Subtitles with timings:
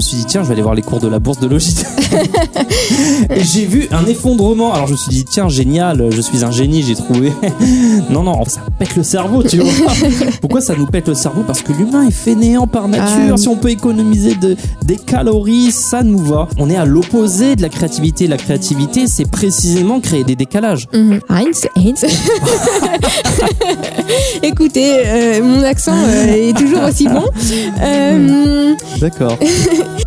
[0.00, 1.86] me suis dit, tiens, je vais aller voir les cours de la bourse de Logitech.
[3.30, 4.72] et j'ai vu un effondrement.
[4.72, 7.32] Alors je me suis dit, tiens, génial, je suis un génie, j'ai trouvé.
[8.10, 9.92] non, non, ça pète le cerveau, tu vois.
[10.40, 11.42] Pourquoi ça nous pète le cerveau?
[11.46, 13.34] Parce que l'humain est fainéant par nature.
[13.34, 13.36] Ah.
[13.36, 16.48] Si on peut économiser de, des calories, ça nous va.
[16.58, 18.26] On est à l'opposé de la créativité.
[18.26, 20.88] La créativité, c'est précisément créer des décalages.
[20.94, 21.20] Mhm.
[21.28, 22.06] Heinz, Heinz.
[24.42, 27.24] Écoutez, euh, mon accent euh, est toujours aussi bon.
[27.82, 29.36] Euh, D'accord.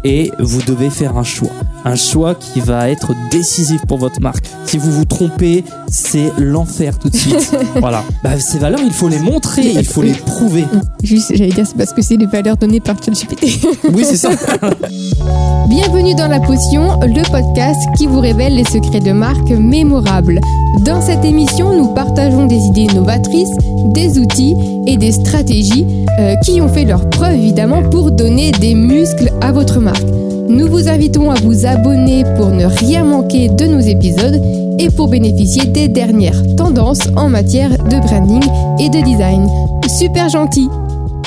[0.04, 1.52] Et vous devez faire un choix.
[1.86, 4.46] Un choix qui va être décisif pour votre marque.
[4.66, 7.54] Si vous vous trompez, c'est l'enfer tout de suite.
[7.76, 8.04] voilà.
[8.24, 10.64] Bah, ces valeurs, il faut les montrer, il faut les prouver.
[11.04, 13.66] juste, j'allais dire, c'est parce que c'est les valeurs données par ChatGPT.
[13.94, 14.30] Oui, c'est ça.
[15.68, 20.40] Bienvenue dans La Potion, le podcast qui vous révèle les secrets de marque mémorables.
[20.86, 23.52] Dans cette émission, nous partageons des idées novatrices,
[23.88, 24.56] des outils
[24.88, 25.86] et des stratégies
[26.20, 30.08] euh, qui ont fait leur preuve évidemment pour donner des muscles à votre marque.
[30.48, 34.42] Nous vous invitons à vous abonner pour ne rien manquer de nos épisodes
[34.80, 38.44] et pour bénéficier des dernières tendances en matière de branding
[38.80, 39.48] et de design.
[39.88, 40.68] Super gentil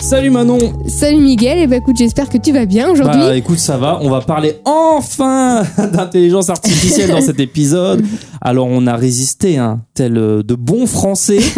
[0.00, 0.58] Salut Manon.
[0.86, 3.20] Salut Miguel, et bah écoute, j'espère que tu vas bien aujourd'hui.
[3.20, 3.98] Bah écoute, ça va.
[4.02, 8.04] On va parler enfin d'intelligence artificielle dans cet épisode.
[8.40, 11.38] Alors on a résisté, hein, tel euh, de bons Français.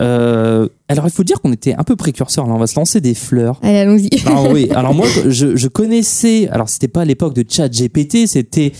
[0.00, 2.46] Euh, alors il faut dire qu'on était un peu précurseurs.
[2.46, 3.60] Là, on va se lancer des fleurs.
[3.62, 4.08] Allez, allons-y.
[4.26, 8.72] Alors oui, alors moi je, je connaissais, alors c'était pas à l'époque de ChatGPT, c'était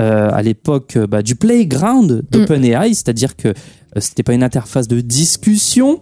[0.00, 3.52] euh, à l'époque bah, du playground d'OpenAI, c'est-à-dire que euh,
[3.96, 6.00] c'était pas une interface de discussion,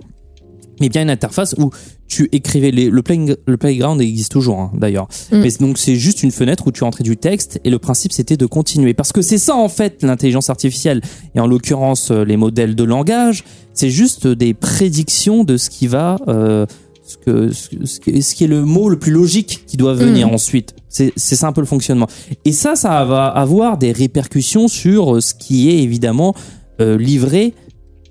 [0.81, 1.71] mais bien une interface où
[2.09, 5.41] tu écrivais les, le, play- le playground existe toujours hein, d'ailleurs, Mm.
[5.43, 8.37] mais donc c'est juste une fenêtre où tu entrais du texte et le principe c'était
[8.37, 11.01] de continuer parce que c'est ça en fait l'intelligence artificielle
[11.35, 15.87] et en l'occurrence euh, les modèles de langage, c'est juste des prédictions de ce qui
[15.87, 16.65] va euh,
[17.07, 20.35] ce, que, ce, qui- est le mot le plus logique qui doit venir Mhm.
[20.35, 20.75] ensuite.
[20.89, 22.07] C'est c'est ça un peu le fonctionnement.
[22.45, 26.35] Et ça, ça va avoir des répercussions sur euh, ce qui est évidemment
[26.81, 27.55] euh, livré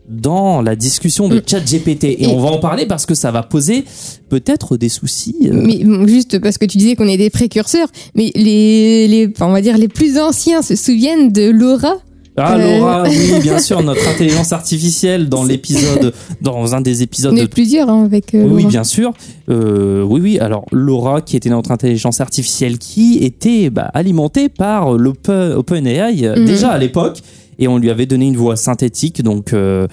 [0.08, 1.42] dans la discussion de Mm.
[1.46, 2.04] ChatGPT.
[2.06, 3.84] Et, Et- on va en parler parce que ça va poser
[4.30, 5.36] peut-être des soucis.
[5.46, 9.34] euh, Mais bon, juste parce que tu disais qu'on est des précurseurs, mais les, les,
[9.42, 11.96] on va dire les plus anciens se souviennent de Laura.
[12.40, 12.78] Ah Euh.
[12.78, 17.48] Laura, oui, bien sûr, notre intelligence artificielle dans l'épisode, dans un des épisodes de est
[17.48, 18.70] plusieurs hein, avec euh, Oui, Laura.
[18.70, 19.12] bien sûr.
[19.50, 20.40] Euh, oui, oui.
[20.40, 26.36] Alors, Laura, qui était notre intelligence artificielle, qui était bah, alimentée par l'Open- OpenAI euh,
[26.40, 26.46] Mhm.
[26.46, 27.18] déjà à l'époque,
[27.60, 29.22] et on lui avait donné une voix synthétique.
[29.22, 29.88] Donc, euh,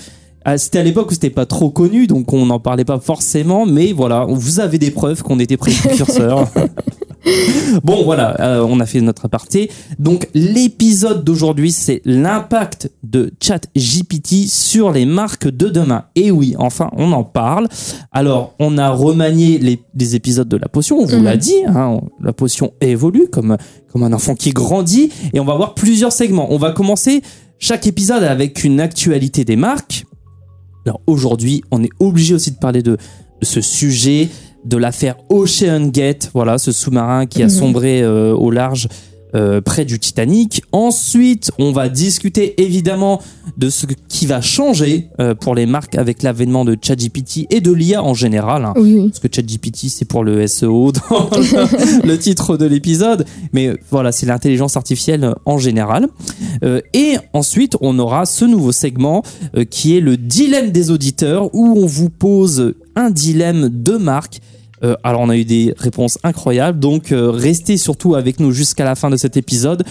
[0.45, 3.65] ah, c'était à l'époque où c'était pas trop connu, donc on n'en parlait pas forcément.
[3.67, 6.49] Mais voilà, vous avez des preuves qu'on était précurseurs.
[7.83, 9.71] Bon voilà, euh, on a fait notre aparté.
[9.99, 16.05] Donc l'épisode d'aujourd'hui, c'est l'impact de ChatGPT sur les marques de demain.
[16.17, 17.67] Et oui, enfin, on en parle.
[18.13, 21.25] Alors, on a remanié les, les épisodes de la potion, on vous Mhm.
[21.25, 21.55] l'a dit.
[21.67, 23.57] hein, la potion évolue comme,
[23.91, 25.11] comme un enfant qui grandit.
[25.33, 26.49] Et on va voir plusieurs segments.
[26.53, 27.23] On va commencer
[27.67, 30.05] chaque épisode avec une actualité des marques.
[30.85, 32.99] Alors aujourd'hui, on est obligé aussi de parler de,
[33.41, 34.29] de ce sujet,
[34.67, 37.51] de l'affaire Ocean Gate, voilà, ce sous-marin qui a Mhm.
[37.51, 38.89] sombré euh, au large
[39.34, 40.62] euh, près du Titanic.
[40.72, 43.21] Ensuite, on va discuter évidemment
[43.56, 47.73] de ce qui va changer euh, pour les marques avec l'avènement de ChatGPT et de
[47.73, 48.65] l'IA en général.
[48.65, 48.73] hein.
[48.77, 49.09] Oui, oui.
[49.09, 53.25] Parce que ChatGPT, c'est pour le SEO dans le, le titre de l'épisode.
[53.53, 56.09] Mais euh, voilà, c'est l'intelligence artificielle en général.
[56.62, 59.23] Euh, et ensuite, on aura ce nouveau segment
[59.71, 64.41] qui est le dilemme des auditeurs où on vous pose un dilemme de marque.
[64.84, 66.78] Euh, alors, on a eu des réponses incroyables.
[66.78, 69.84] Donc, euh, restez surtout avec nous jusqu'à la fin de cet épisode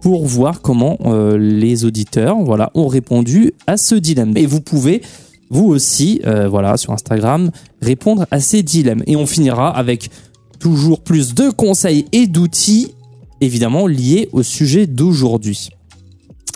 [0.00, 4.36] pour voir comment euh, les auditeurs voilà, ont répondu à ce dilemme.
[4.36, 5.02] Et vous pouvez
[5.50, 6.20] vous aussi,
[6.50, 7.50] voilà, sur Instagram,
[7.80, 9.02] répondre à ces dilemmes.
[9.06, 10.10] Et on finira avec
[10.58, 12.92] toujours plus de conseils et d'outils,
[13.40, 15.70] évidemment liés au sujet d'aujourd'hui.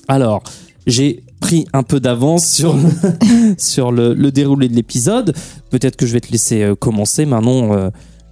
[0.09, 0.43] Alors,
[0.87, 2.75] j'ai pris un peu d'avance sur,
[3.59, 5.35] sur le, le déroulé de l'épisode.
[5.71, 7.91] Peut-être que je vais te laisser euh, commencer, Manon, euh,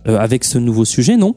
[0.08, 1.34] euh, avec ce nouveau sujet, non?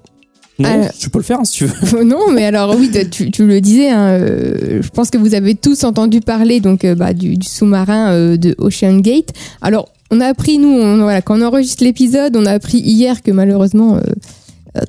[0.59, 2.03] Non, Alors- tu peux le faire hein, si tu veux.
[2.05, 5.55] non, mais alors oui, tu, tu le disais, hein, euh, je pense que vous avez
[5.55, 9.29] tous entendu parler donc euh, bah, du, du sous-marin euh, de Ocean Gate.
[9.61, 13.23] Alors, on a appris, nous, on- voilà, quand on enregistre l'épisode, on a appris hier
[13.23, 13.99] que malheureusement,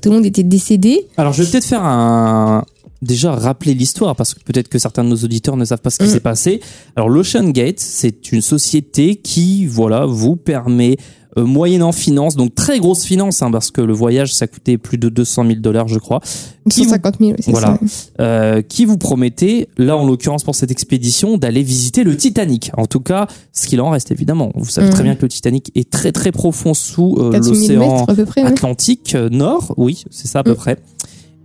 [0.01, 1.07] tout le monde était décédé.
[1.17, 2.63] Alors, je vais peut-être faire un.
[3.05, 5.99] Déjà, rappeler l'histoire, parce que peut-être que certains de nos auditeurs ne savent pas ce
[5.99, 6.09] qui Mm.
[6.09, 6.59] s'est passé.
[6.95, 10.97] Alors, l'Ocean Gate, c'est une société qui, voilà, vous permet,
[11.37, 14.97] euh, moyennant finance, donc très grosse finance, hein, parce que le voyage, ça coûtait plus
[14.97, 16.21] de 200 000 dollars, je crois,
[16.69, 17.77] Qui vous- 150 000, c'est Voilà.
[17.85, 18.07] ça.
[18.21, 22.71] euh, qui vous promettait, là en l'occurrence pour cette expédition, d'aller visiter le Titanic.
[22.77, 24.51] En tout cas, ce qu'il en reste évidemment.
[24.55, 24.91] Vous savez Mm.
[24.91, 28.05] très bien que le Titanic est très très profond sous euh, 400 000 l'océan.
[28.45, 30.55] Atlantique euh, Nord, oui, c'est ça à peu Mm.
[30.55, 30.77] près.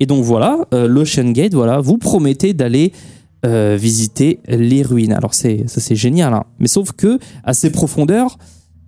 [0.00, 2.92] Et donc voilà, euh, l'Ocean Gate, voilà, vous promettez d'aller
[3.46, 5.12] euh, visiter les ruines.
[5.12, 6.44] Alors c'est ça c'est génial, hein.
[6.58, 8.38] mais sauf que à ces profondeurs,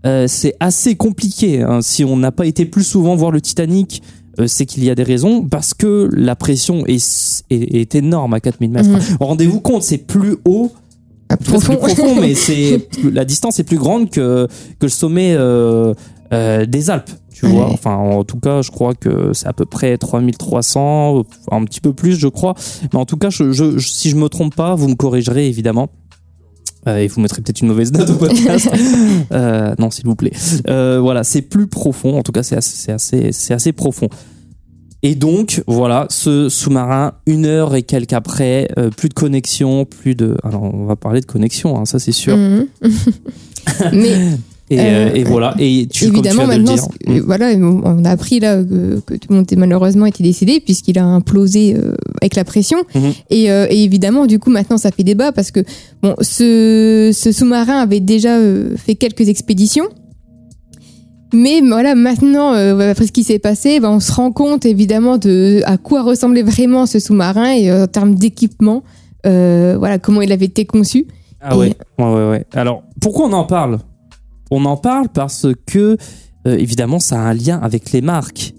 [0.04, 1.62] euh, c'est assez compliqué.
[1.62, 1.80] hein.
[1.80, 4.02] Si on n'a pas été plus souvent voir le Titanic,
[4.40, 8.34] euh, c'est qu'il y a des raisons parce que la pression est, est, est énorme
[8.34, 8.88] à 4000 mètres.
[8.90, 9.16] Mhm.
[9.20, 10.70] Rendez-vous compte, c'est plus haut
[11.30, 14.46] c'est plus profond, mais c'est la distance est plus grande que
[14.78, 15.34] que le sommet
[16.30, 17.10] des Alpes.
[17.34, 21.64] Tu vois, enfin en tout cas, je crois que c'est à peu près 3300, un
[21.64, 22.54] petit peu plus, je crois.
[22.92, 25.46] Mais en tout cas, je, je- je- si je me trompe pas, vous me corrigerez
[25.48, 25.88] évidemment.
[26.88, 28.68] Euh, et vous mettrez peut-être une mauvaise note au podcast.
[29.32, 30.32] Euh, non, s'il vous plaît.
[30.68, 32.18] Euh, voilà, c'est plus profond.
[32.18, 34.08] En tout cas, c'est assez, c'est assez, profond.
[35.04, 40.14] Et donc, voilà, ce sous-marin, une heure et quelques après, euh, plus de connexion, plus
[40.14, 40.36] de.
[40.42, 42.36] Alors, on va parler de connexion, hein, ça c'est sûr.
[42.36, 42.66] Mhm.
[43.92, 44.18] Mais
[44.70, 45.54] Et, Euh, euh, et voilà.
[45.58, 48.62] Et tu, comme tu évidemment, viens de le maintenant, dire, voilà, on a appris là
[48.62, 52.44] que, que tout le monde était malheureusement était décédé puisqu'il a implosé euh, avec la
[52.44, 52.78] pression.
[52.94, 53.12] Mhm.
[53.30, 55.60] Et, euh, et évidemment, du coup, maintenant, ça fait débat parce que
[56.02, 58.38] bon, ce, ce sous-marin avait déjà
[58.76, 59.88] fait quelques expéditions.
[61.34, 65.16] Mais voilà, maintenant, euh, après ce qui s'est passé, ben, on se rend compte évidemment
[65.16, 68.82] de à quoi ressemblait vraiment ce sous-marin et euh, en termes d'équipement,
[69.24, 71.06] euh, voilà comment il avait été conçu.
[71.40, 72.46] Ah ouais, ouais, ouais, ouais.
[72.52, 73.78] Alors, pourquoi on en parle?
[74.54, 75.96] On en parle parce que,
[76.46, 78.52] euh, évidemment, ça a un lien avec les marques.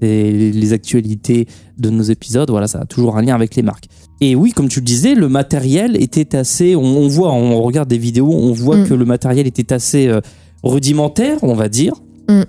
[0.00, 1.48] Et les actualités
[1.78, 3.86] de nos épisodes, voilà, ça a toujours un lien avec les marques.
[4.20, 6.76] Et oui, comme tu le disais, le matériel était assez.
[6.76, 8.88] On, on voit, on regarde des vidéos, on voit Mm.
[8.88, 10.20] que le matériel était assez euh,
[10.62, 11.94] rudimentaire, on va dire.
[12.28, 12.42] Mm.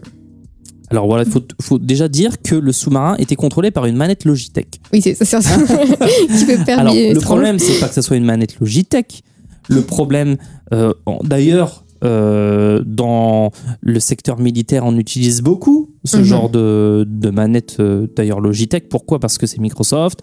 [0.91, 4.25] Alors voilà, il faut, faut déjà dire que le sous-marin était contrôlé par une manette
[4.25, 4.67] Logitech.
[4.93, 5.39] Oui, c'est ça,
[6.37, 9.23] qui peut Alors, le problème, c'est pas que ça soit une manette Logitech.
[9.69, 10.35] Le problème,
[10.73, 10.93] euh,
[11.23, 16.23] d'ailleurs, euh, dans le secteur militaire, on utilise beaucoup ce Mhm.
[16.23, 18.87] genre de, de manette, euh, d'ailleurs Logitech.
[18.89, 19.19] Pourquoi?
[19.19, 20.19] Parce que c'est Microsoft.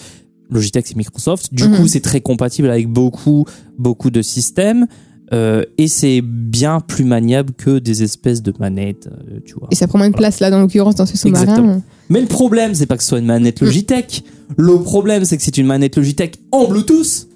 [0.50, 1.52] Logitech, c'est Microsoft.
[1.52, 1.76] Du Mhm.
[1.76, 3.44] coup, c'est très compatible avec beaucoup,
[3.79, 4.87] beaucoup de systèmes.
[5.32, 9.08] euh, et c'est bien plus maniable que des espèces de manettes,
[9.46, 9.67] tu vois.
[9.70, 11.81] Et ça prend moins de place là, dans l'occurrence, dans ce sous-marin.
[12.11, 13.64] Mais le problème, c'est pas que ce soit une manette Mm.
[13.64, 14.25] Logitech.
[14.58, 17.28] Le problème, c'est que c'est une manette Logitech en Bluetooth.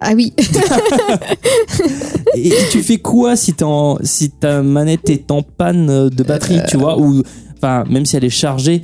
[0.00, 0.32] Ah oui,
[2.34, 6.76] Et tu fais quoi si, en- si ta manette est en panne de batterie, tu
[6.78, 7.22] vois Ou,
[7.56, 8.82] enfin, même si elle est chargée,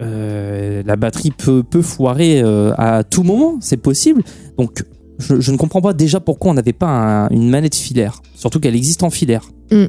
[0.00, 4.22] euh, la batterie peut, peut foirer euh, à tout moment, c'est possible.
[4.58, 4.84] Donc,
[5.18, 8.22] je, je ne comprends pas déjà pourquoi on n'avait pas un- une manette filaire.
[8.34, 9.42] Surtout qu'elle existe en filaire.
[9.70, 9.84] Mm.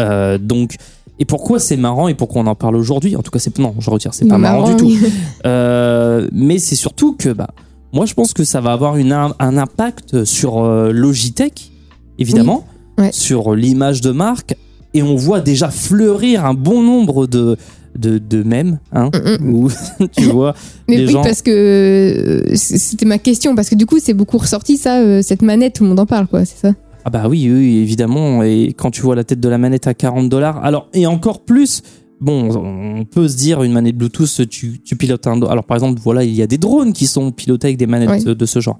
[0.00, 0.76] Euh, donc,
[1.18, 3.16] et pourquoi c'est marrant et pourquoi on en parle aujourd'hui?
[3.16, 5.06] En tout cas, c'est non, je retire, c'est pas marrant, marrant, du tout.
[5.46, 7.48] Euh, mais c'est surtout que bah,
[7.92, 11.70] moi je pense que ça va avoir une, un impact sur euh, Logitech,
[12.18, 12.64] évidemment,
[12.98, 13.04] Oui.
[13.04, 13.10] Ouais.
[13.12, 14.56] sur l'image de marque,
[14.94, 17.56] et on voit déjà fleurir un bon nombre de,
[17.96, 19.54] de, de mèmes, hein, Mm, mm.
[19.54, 19.70] où
[20.16, 20.54] tu vois.
[20.88, 24.38] Mais oui, gens- parce que euh, c'était ma question, parce que du coup, c'est beaucoup
[24.38, 26.74] ressorti ça, euh, cette manette, tout le monde en parle, quoi, c'est ça?
[27.04, 29.94] Ah bah oui, oui, évidemment, et quand tu vois la tête de la manette à
[29.94, 31.82] 40 dollars, alors, et encore plus.
[32.20, 35.40] Bon, on peut se dire une manette Bluetooth, tu, tu pilotes un.
[35.42, 38.24] Alors par exemple, voilà, il y a des drones qui sont pilotés avec des manettes
[38.24, 38.78] de, de ce genre.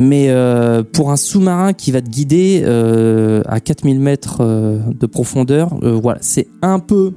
[0.00, 5.06] Mais euh, pour un sous-marin qui va te guider euh, à 4000 mètres euh, de
[5.06, 7.14] profondeur, euh, voilà, c'est un peu,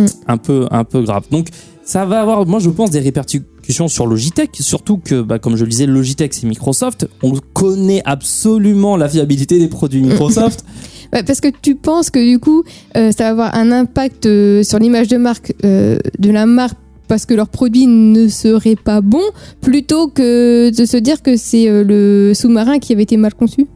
[0.00, 0.06] Mm.
[0.26, 1.24] un peu, un peu grave.
[1.30, 1.48] Donc
[1.84, 5.64] ça va avoir, moi je pense, des répercussions sur Logitech, surtout que, bah, comme je
[5.64, 7.08] le disais, Logitech c'est Microsoft.
[7.22, 10.64] On connaît absolument la fiabilité des produits Microsoft.
[11.12, 12.62] Ouais, Parce que tu penses que du coup,
[12.96, 16.76] euh, ça va avoir un impact euh, sur l'image de marque euh, de la marque
[17.08, 19.22] parce que leur produit ne serait pas bon,
[19.60, 23.66] plutôt que de se dire que c'est le sous-marin qui avait été mal conçu?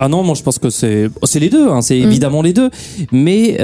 [0.00, 2.02] Ah non, moi je pense que c'est c'est les deux, hein, c'est Mm.
[2.08, 2.70] évidemment les deux.
[3.12, 3.56] Mais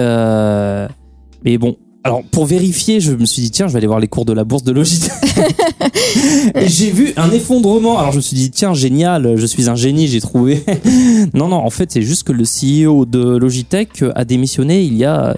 [1.45, 4.09] mais bon, alors pour vérifier, je me suis dit tiens, je vais aller voir les
[4.09, 5.13] cours de la bourse de Logitech.
[6.55, 7.99] Et j'ai vu un effondrement.
[7.99, 10.65] Alors je me suis dit tiens, génial, je suis un génie, j'ai trouvé.
[11.35, 15.05] non non, en fait c'est juste que le CEO de Logitech a démissionné il y
[15.05, 15.37] a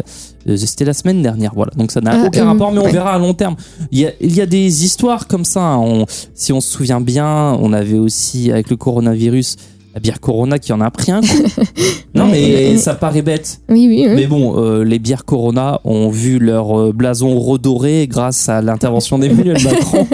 [0.49, 1.71] euh, c'était la semaine dernière, voilà.
[1.76, 2.90] Donc ça n'a Ah, aucun euh, rapport, mais on ouais.
[2.92, 3.54] verra à long terme.
[3.92, 5.61] Il y a, il y a des histoires comme ça.
[5.62, 5.76] hein.
[5.78, 6.04] On-
[6.35, 9.54] si on se souvient bien, on avait aussi avec le coronavirus
[9.94, 11.26] la bière Corona qui en a pris un coup.
[12.14, 13.61] non, mais ça paraît bête.
[13.68, 14.04] Oui, oui.
[14.08, 14.14] oui.
[14.14, 19.18] Mais bon, euh, les bières Corona ont vu leur euh, blason redoré grâce à l'intervention
[19.18, 20.06] d'Emmanuel Macron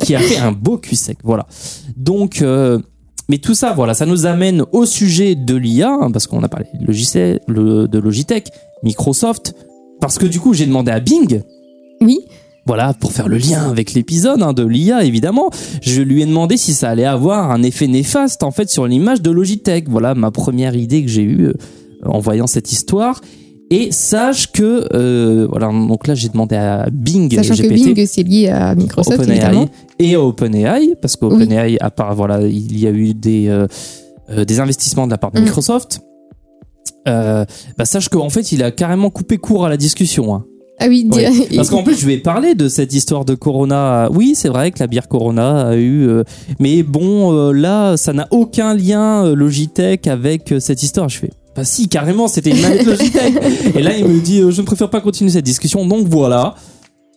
[0.00, 1.18] qui a fait un beau cul sec.
[1.22, 1.46] Voilà.
[1.96, 2.78] Donc, euh,
[3.28, 6.48] mais tout ça, voilà, ça nous amène au sujet de l'IA, hein, parce qu'on a
[6.48, 8.48] parlé de Logitech, le- de Logitech,
[8.82, 9.54] Microsoft,
[10.00, 11.42] parce que du coup, j'ai demandé à Bing.
[12.00, 12.18] Oui.
[12.70, 15.50] Voilà, pour faire le lien avec l'épisode hein, de l'IA, évidemment,
[15.82, 19.20] je lui ai demandé si ça allait avoir un effet néfaste en fait sur l'image
[19.22, 19.88] de Logitech.
[19.88, 21.52] Voilà ma première idée que j'ai eue euh,
[22.04, 23.20] en voyant cette histoire.
[23.72, 28.06] Et sache que, euh, voilà, donc là j'ai demandé à Bing Sachant GPT, que Bing,
[28.06, 29.66] c'est lié à Microsoft, OpenAI évidemment.
[29.98, 33.66] et à OpenAI, parce qu'OpenAI, à part, voilà, il y a eu des, euh,
[34.30, 35.44] euh, des investissements de la part de Mm.
[35.44, 36.02] Microsoft.
[37.08, 37.44] Euh,
[37.76, 40.34] bah, sache qu'en fait, il a carrément coupé court à la discussion.
[40.36, 40.44] hein.
[40.82, 44.08] Ah oui, Oui, Parce qu'en plus, je vais parler de cette histoire de Corona.
[44.12, 46.08] Oui, c'est vrai que la bière Corona a eu.
[46.08, 46.24] euh,
[46.58, 51.08] mais bon, euh, là, ça n'a aucun lien euh, Logitech avec cette histoire.
[51.10, 51.30] Je fais.
[51.54, 53.34] Bah si, carrément, c'était une manette Logitech.
[53.76, 55.84] Et là, il me dit, je ne préfère pas continuer cette discussion.
[55.86, 56.54] Donc voilà.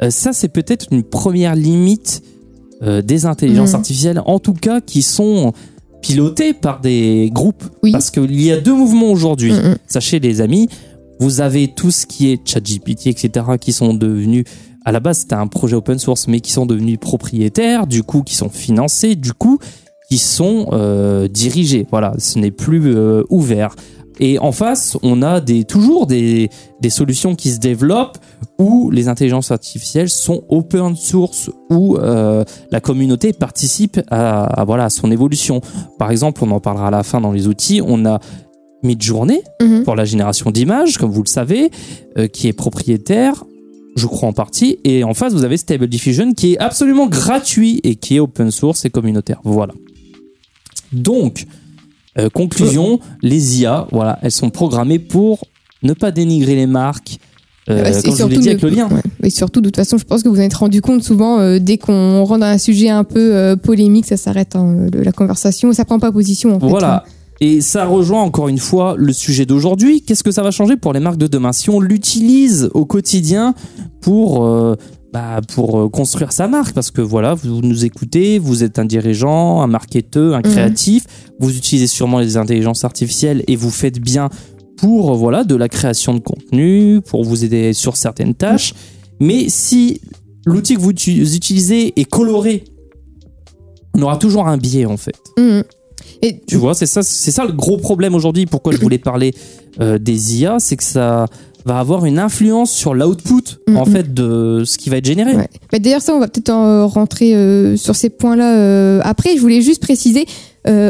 [0.10, 2.22] Ça, c'est peut-être une première limite
[2.82, 3.76] des intelligences Mhm.
[3.76, 5.54] artificielles, en tout cas, qui sont
[6.02, 7.64] pilotées par des groupes.
[7.82, 7.94] Oui.
[7.94, 9.54] Parce qu'il y a deux mouvements aujourd'hui.
[9.54, 9.76] Mm, mm.
[9.88, 10.68] Sachez les amis,
[11.20, 14.46] vous avez tout ce qui est ChatGPT, etc., qui sont devenus,
[14.86, 18.24] à la base c'était un projet open source, mais qui sont devenus propriétaires, du coup
[18.24, 19.60] qui sont financés, du coup
[20.10, 21.88] qui sont euh, dirigés.
[21.90, 23.76] Voilà, ce n'est plus euh, ouvert.
[24.20, 26.50] Et en face, on a toujours des,
[26.90, 28.18] solutions qui se développent
[28.60, 34.90] où les intelligences artificielles sont open source, où euh, la communauté participe à, voilà, à
[34.90, 35.62] son évolution.
[35.98, 38.20] Par exemple, on en parlera à la fin dans les outils, on a
[38.84, 39.84] Midjourney, Mhm.
[39.84, 41.72] pour la génération d'images, comme vous le savez,
[42.18, 43.44] euh, qui est propriétaire,
[43.96, 44.80] je crois en partie.
[44.84, 48.52] Et en face, vous avez Stable Diffusion, qui est absolument gratuit et qui est open
[48.52, 49.40] source et communautaire.
[49.44, 49.74] Voilà.
[50.92, 51.46] Donc,
[52.20, 55.46] euh, conclusion, les IA, voilà, elles sont programmées pour
[55.82, 57.18] ne pas dénigrer les marques,
[57.70, 58.88] euh, je vous dit ne- avec le lien.
[58.90, 59.02] ouais.
[59.24, 61.60] Et surtout, de toute façon, je pense que vous en êtes rendu compte souvent, euh,
[61.60, 65.72] dès qu'on rentre dans un sujet un peu euh, polémique, ça s'arrête hein, la conversation,
[65.74, 66.66] ça prend pas position en fait.
[66.66, 67.04] hein.
[67.44, 70.02] Et ça rejoint encore une fois le sujet d'aujourd'hui.
[70.02, 71.52] Qu'est-ce que ça va changer pour les marques de demain?
[71.52, 73.54] Si on l'utilise au quotidien
[74.00, 74.76] pour euh,
[75.12, 76.74] bah, pour euh, construire sa marque?
[76.74, 81.04] Parce que voilà, vous nous écoutez, vous êtes un dirigeant, un marketeur, un créatif.
[81.38, 84.30] Vous utilisez sûrement les intelligences artificielles et vous faites bien
[84.78, 88.74] pour euh, voilà de la création de contenu, pour vous aider sur certaines tâches.
[89.20, 90.00] Mais si
[90.46, 92.64] l'outil que vous utilisez est coloré,
[93.96, 95.18] on aura toujours un biais en fait.
[95.38, 95.64] Mhm.
[96.24, 98.46] Et Tu vois, c'est ça, c'est ça le gros problème aujourd'hui.
[98.48, 99.34] Pourquoi je voulais parler
[99.80, 101.26] euh, des IA, c'est que ça
[101.66, 103.92] va avoir une influence sur l'output en Mhm.
[103.92, 105.36] fait de ce qui va être généré.
[105.36, 105.48] Ouais.
[105.72, 109.36] Bah, D'ailleurs, ça, on va peut-être en rentrer euh, sur ces points-là euh, après.
[109.36, 110.26] Je voulais juste préciser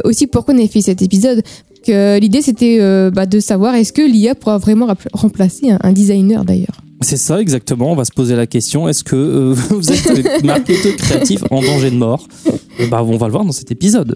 [0.06, 1.42] aussi pourquoi on avait fait cet épisode.
[1.86, 2.78] Que l'idée, c'était
[3.12, 6.80] bah, de savoir est-ce que l'IA pourra vraiment remplacer un, un designer d'ailleurs.
[7.04, 7.92] C'est ça exactement.
[7.92, 11.92] On va se poser la question est-ce que euh, vous êtes marketeur créatif en danger
[11.92, 12.28] de mort?
[12.90, 14.16] Bah, on va le voir dans cet épisode.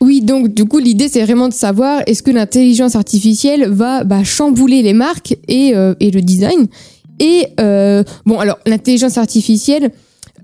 [0.00, 4.24] Oui, donc du coup, l'idée, c'est vraiment de savoir est-ce que l'intelligence artificielle va bah,
[4.24, 6.66] chambouler les marques et, euh, le design?
[7.20, 9.90] Et euh, bon, alors, l'intelligence artificielle,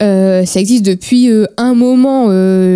[0.00, 1.28] ça existe depuis
[1.58, 2.28] un moment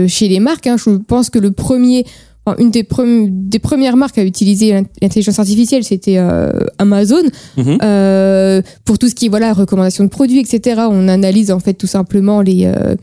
[0.09, 0.67] chez les marques.
[0.67, 0.77] hein.
[0.77, 2.05] Je pense que le premier,
[2.47, 7.23] enfin, une des, premi- des premières marques à utiliser l'in- l'intelligence artificielle, c'était euh, Amazon.
[7.57, 7.79] Mhm.
[7.83, 10.83] Euh, pour tout ce qui est voilà recommandation de produits, etc.
[10.91, 12.95] On analyse en fait tout simplement les euh,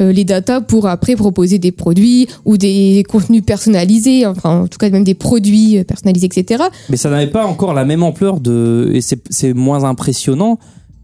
[0.00, 4.78] euh, les datas pour après proposer des produits ou des contenus personnalisés, enfin en tout
[4.78, 6.64] cas même des produits personnalisés, etc.
[6.88, 10.58] Mais ça n'avait pas encore la même ampleur de et c'est moins impressionnant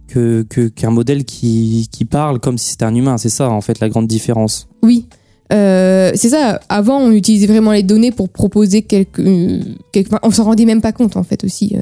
[0.09, 3.19] que que- qu'un modèle qui qui parle comme si c'était un humain.
[3.19, 4.69] C'est ça en fait la grande différence?
[4.83, 5.07] Oui.
[5.53, 6.61] Euh, c'est ça.
[6.69, 9.21] Avant, on utilisait vraiment les données pour proposer quelques.
[9.21, 9.61] euh,
[9.97, 11.75] enfin, on s'en rendait même pas compte en fait aussi.
[11.77, 11.81] Euh,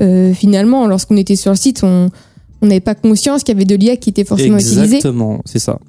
[0.00, 2.10] euh, finalement, lorsqu'on était sur le site, on
[2.62, 4.96] on n'avait pas conscience qu'il y avait de l'IA qui était forcément utilisée.
[4.96, 5.80] Exactement, c'est ça.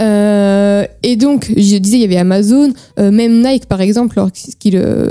[0.00, 4.76] Euh, et donc, je disais, il y avait Amazon, euh, même Nike par exemple, lorsqu'ils
[4.76, 5.10] euh,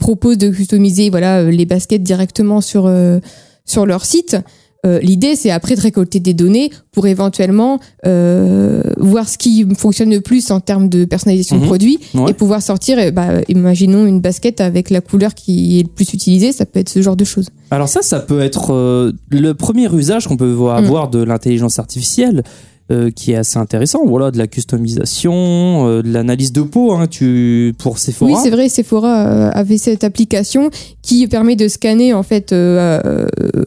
[0.00, 3.20] proposent de customiser voilà, les baskets directement sur, euh,
[3.66, 4.36] sur leur site.
[4.84, 10.10] Euh, L'idée, c'est après de récolter des données pour éventuellement euh, voir ce qui fonctionne
[10.10, 11.62] le plus en termes de personnalisation Mhm.
[11.62, 12.30] de produits Ouais.
[12.30, 16.12] et pouvoir sortir, euh, bah, imaginons une basket avec la couleur qui est le plus
[16.12, 17.48] utilisée, ça peut être ce genre de choses.
[17.70, 20.68] Alors ça, ça peut être euh, le premier usage qu'on peut Mm.
[20.70, 22.42] avoir de l'intelligence artificielle,
[22.90, 24.00] euh, qui est assez intéressant.
[24.04, 28.32] Voilà, de la customisation, euh, de l'analyse de peau, hein, tu pour Sephora.
[28.32, 30.70] Oui, c'est vrai, Sephora euh, avait cette application
[31.00, 32.54] qui permet de scanner en fait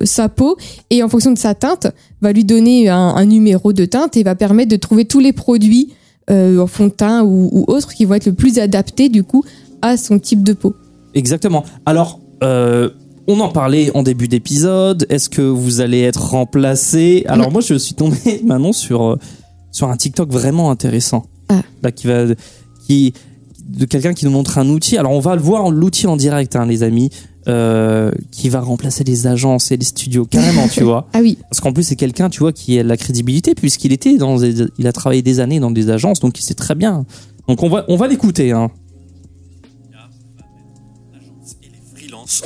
[0.03, 0.57] sa peau
[0.89, 1.87] et en fonction de sa teinte,
[2.21, 5.33] va lui donner un, un numéro de teinte et va permettre de trouver tous les
[5.33, 5.93] produits
[6.29, 9.43] en fond de teint ou, ou autres qui vont être le plus adaptés du coup
[9.81, 10.75] à son type de peau.
[11.13, 11.63] Exactement.
[11.85, 12.89] Alors, euh,
[13.27, 15.05] on en parlait en début d'épisode.
[15.09, 17.23] Est-ce que vous allez être remplacé?
[17.27, 19.19] Alors moi, je suis tombé maintenant sur euh,
[19.71, 21.25] sur un TikTok vraiment intéressant.
[21.49, 21.61] Ah.
[21.83, 22.25] Là, qui va
[22.87, 23.13] qui
[23.67, 24.97] de quelqu'un qui nous montre un outil.
[24.97, 27.09] Alors on va le voir l'outil en direct, hein, les amis,
[27.47, 31.07] euh, qui va remplacer les agences et les studios carrément, tu vois.
[31.13, 33.91] Ah oui, Parce qu'en plus, c'est quelqu'un, tu vois, qui a de la crédibilité, puisqu'il
[33.91, 36.75] était dans des- il a travaillé des années dans des agences, donc il sait très
[36.75, 37.05] bien.
[37.47, 38.69] Donc on va, on va l'écouter, hein.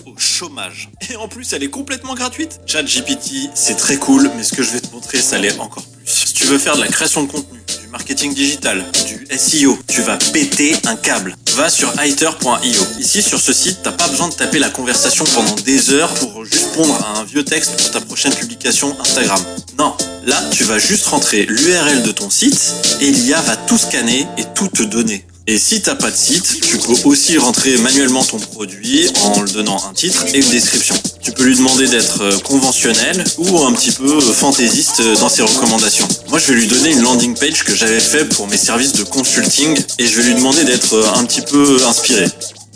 [0.06, 0.90] Au chômage.
[1.10, 2.60] Et en plus, elle est complètement gratuite.
[2.66, 6.12] ChatGPT, c'est très cool, mais ce que je vais te montrer, ça l'est encore plus.
[6.12, 10.02] Si tu veux faire de la création de contenu, du marketing digital, du SEO, tu
[10.02, 11.36] vas péter un câble.
[11.56, 12.84] Va sur hiter.io.
[13.00, 16.46] Ici, sur ce site, t'as pas besoin de taper la conversation pendant des heures pour
[16.46, 19.42] juste pondre un vieux texte pour ta prochaine publication Instagram.
[19.78, 19.96] Non,
[20.26, 24.46] là, tu vas juste rentrer l'URL de ton site et l'IA va tout scanner et
[24.56, 25.26] tout te donner.
[25.52, 29.50] Et si t'as pas de site, tu peux aussi rentrer manuellement ton produit en le
[29.50, 30.94] donnant un titre et une description.
[31.24, 35.28] Tu peux lui demander d'être euh, conventionnel ou un petit peu euh, fantaisiste euh, dans
[35.28, 36.08] ses recommandations.
[36.28, 39.02] Moi, je vais lui donner une landing page que j'avais fait pour mes services de
[39.02, 42.28] consulting et je vais lui demander d'être un petit peu inspiré.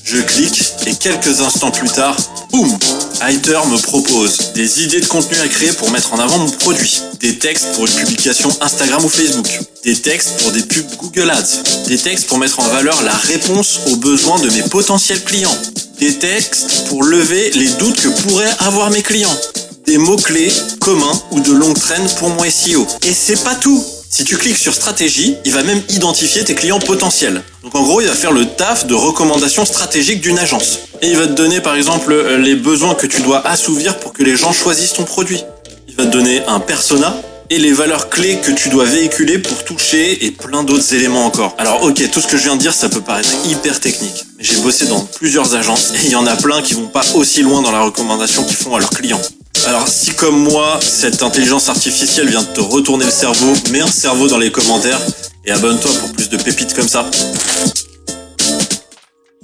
[0.05, 2.17] Je clique et quelques instants plus tard,
[2.51, 2.77] boum
[3.21, 7.01] Hiter me propose des idées de contenu à créer pour mettre en avant mon produit,
[7.21, 9.47] des textes pour une publication Instagram ou Facebook,
[9.85, 13.79] des textes pour des pubs Google Ads, des textes pour mettre en valeur la réponse
[13.87, 15.57] aux besoins de mes potentiels clients,
[15.99, 19.39] des textes pour lever les doutes que pourraient avoir mes clients,
[19.85, 22.85] des mots-clés communs ou de longues traînes pour mon SEO.
[23.05, 23.81] Et c'est pas tout
[24.13, 27.41] si tu cliques sur stratégie, il va même identifier tes clients potentiels.
[27.63, 30.81] Donc en gros, il va faire le taf de recommandation stratégique d'une agence.
[31.01, 34.13] Et il va te donner par exemple euh, les besoins que tu dois assouvir pour
[34.13, 35.41] que les gens choisissent ton produit.
[35.87, 39.63] Il va te donner un persona et les valeurs clés que tu dois véhiculer pour
[39.63, 41.55] toucher et plein d'autres éléments encore.
[41.57, 44.25] Alors ok, tout ce que je viens de dire, ça peut paraître hyper technique.
[44.37, 47.41] J'ai bossé dans plusieurs agences et il y en a plein qui vont pas aussi
[47.41, 49.21] loin dans la recommandation qu'ils font à leurs clients.
[49.67, 53.87] Alors si comme moi, cette intelligence artificielle vient de te retourner le cerveau, mets un
[53.87, 54.99] cerveau dans les commentaires
[55.45, 57.05] et abonne-toi pour plus de pépites comme ça.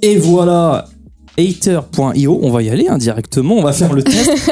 [0.02, 0.86] Et voilà,
[1.38, 4.30] hater.io, on va y aller indirectement, on va faire le test.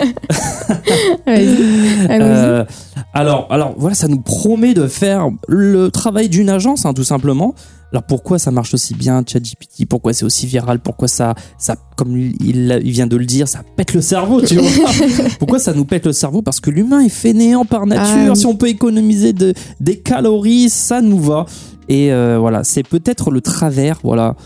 [1.29, 2.65] euh,
[3.12, 7.55] alors, alors voilà, ça nous promet de faire le travail d'une agence, hein, tout simplement.
[7.92, 9.87] Alors pourquoi ça marche aussi bien ChatGPT?
[9.88, 10.78] Pourquoi c'est aussi viral?
[10.78, 12.37] Pourquoi ça, ça, comme il,
[12.85, 14.90] il, vient de le dire, ça pète le cerveau, tu vois?
[15.38, 16.42] Pourquoi ça nous pète le cerveau?
[16.42, 18.33] Parce que l'humain est fainéant par nature.
[18.33, 21.47] Ah si on peut économiser de, des calories, ça nous va.
[21.88, 24.37] Et euh, voilà, c'est peut-être le travers, voilà.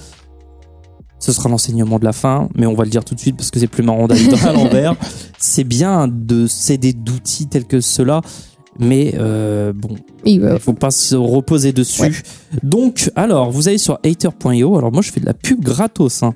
[1.19, 3.53] Ce sera l'enseignement de la fin, mais on va le dire tout de suite parce
[3.53, 4.95] que c'est plus marrant d'aller dans l'envers.
[5.39, 8.23] C'est bien de céder d'outils tels que ceux-là
[8.79, 12.23] mais euh, bon, il ne faut pas se reposer dessus.
[12.63, 14.77] Donc, alors, vous allez sur hater.io.
[14.77, 16.23] Alors, moi, je fais de la pub gratos.
[16.23, 16.35] Hein.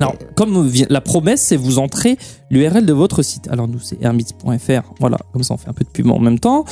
[0.00, 2.16] Alors, comme la promesse, c'est vous entrez
[2.50, 3.48] l'URL de votre site.
[3.48, 4.94] Alors, nous, c'est hermits.fr.
[4.98, 6.64] Voilà, comme ça, on fait un peu de pub en même temps.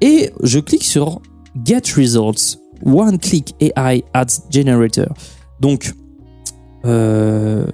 [0.00, 1.22] Et je clique sur
[1.64, 5.14] Get Results, One Click AI Ads Generator.
[5.60, 5.94] Donc,
[6.84, 7.64] euh,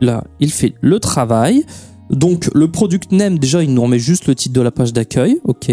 [0.00, 1.64] là, il fait le travail.
[2.10, 5.38] Donc, le product name, déjà, il nous remet juste le titre de la page d'accueil.
[5.44, 5.72] OK.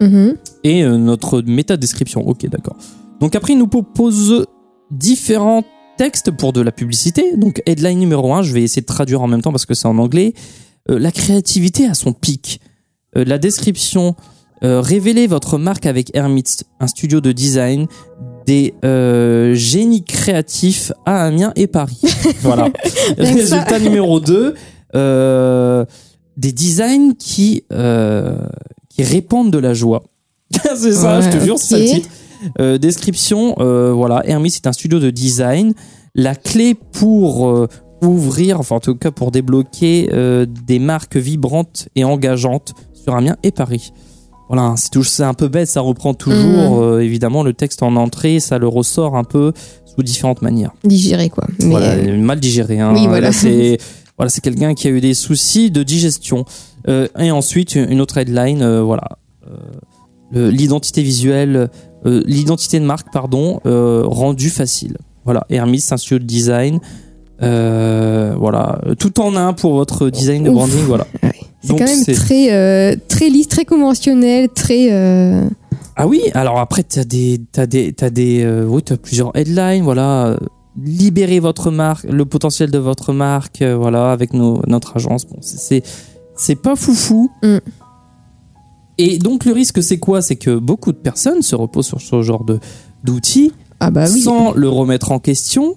[0.00, 0.36] Mhm.
[0.64, 2.26] Et euh, notre méta description.
[2.26, 2.76] Ok, d'accord.
[3.20, 4.46] Donc après, il nous propose
[4.90, 5.64] différents
[5.96, 7.36] textes pour de la publicité.
[7.36, 9.88] Donc headline numéro 1, je vais essayer de traduire en même temps parce que c'est
[9.88, 10.34] en anglais.
[10.90, 12.60] Euh, la créativité à son pic.
[13.16, 14.14] Euh, la description.
[14.62, 17.86] révélez votre marque avec Hermits, un studio de design
[18.46, 18.72] des
[19.54, 22.00] génies créatifs à Amiens et Paris.
[22.40, 22.70] voilà.
[23.18, 24.54] Résultat numéro 2,
[24.94, 27.64] des designs qui
[28.94, 30.04] qui répandent de la joie.
[30.76, 32.08] c'est ça, je te jure, c'est ça le titre.
[32.60, 35.74] Euh, description, euh, voilà, Hermes c'est un studio de design.
[36.14, 37.68] La clé pour euh,
[38.02, 40.08] ouvrir, enfin en tout cas pour débloquer
[40.66, 43.92] des marques vibrantes et engageantes sur Amiens et Paris.
[44.48, 47.00] Voilà, c'est un peu bête, ça reprend toujours mhm.
[47.00, 49.52] évidemment le texte en entrée, ça le ressort un peu
[49.86, 50.72] sous différentes manières.
[50.84, 51.46] Digéré quoi.
[51.60, 52.78] Voilà, mal digéré.
[52.78, 52.92] Hein.
[52.94, 53.32] Oui, voilà.
[53.32, 53.78] c'est
[54.18, 56.44] voilà, c'est quelqu'un qui a eu des soucis de digestion.
[56.88, 59.18] Euh, et ensuite, une autre headline, euh, voilà.
[60.34, 61.68] Euh, l'identité visuelle,
[62.04, 64.96] l'identité de marque, pardon, rendue facile.
[65.24, 66.80] Voilà, Hermes, un studio de design.
[67.40, 71.06] voilà, tout en un pour votre design de branding, voilà.
[71.62, 74.90] C'est quand même très très lisse, très conventionnel, très.
[75.94, 79.84] Ah oui, alors après tu as des t'as des t'as des oui, as plusieurs headlines,
[79.84, 80.36] voilà,
[80.82, 85.26] libérer votre marque, le potentiel de votre marque, voilà, avec nos, notre agence.
[85.26, 85.84] Bon, c'est
[86.36, 87.30] c'est pas foufou.
[87.42, 87.58] Mm.
[88.98, 90.22] Et donc le risque c'est quoi?
[90.22, 92.60] C'est que beaucoup de personnes se reposent sur ce genre de
[93.02, 95.76] d'outils ah bah sans le remettre en question.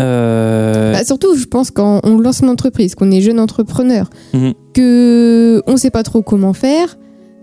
[0.00, 4.54] Euh, bah, surtout, je pense quand on lance une entreprise, qu'on est jeune entrepreneur, mhm.
[4.72, 6.96] que on sait pas trop comment faire.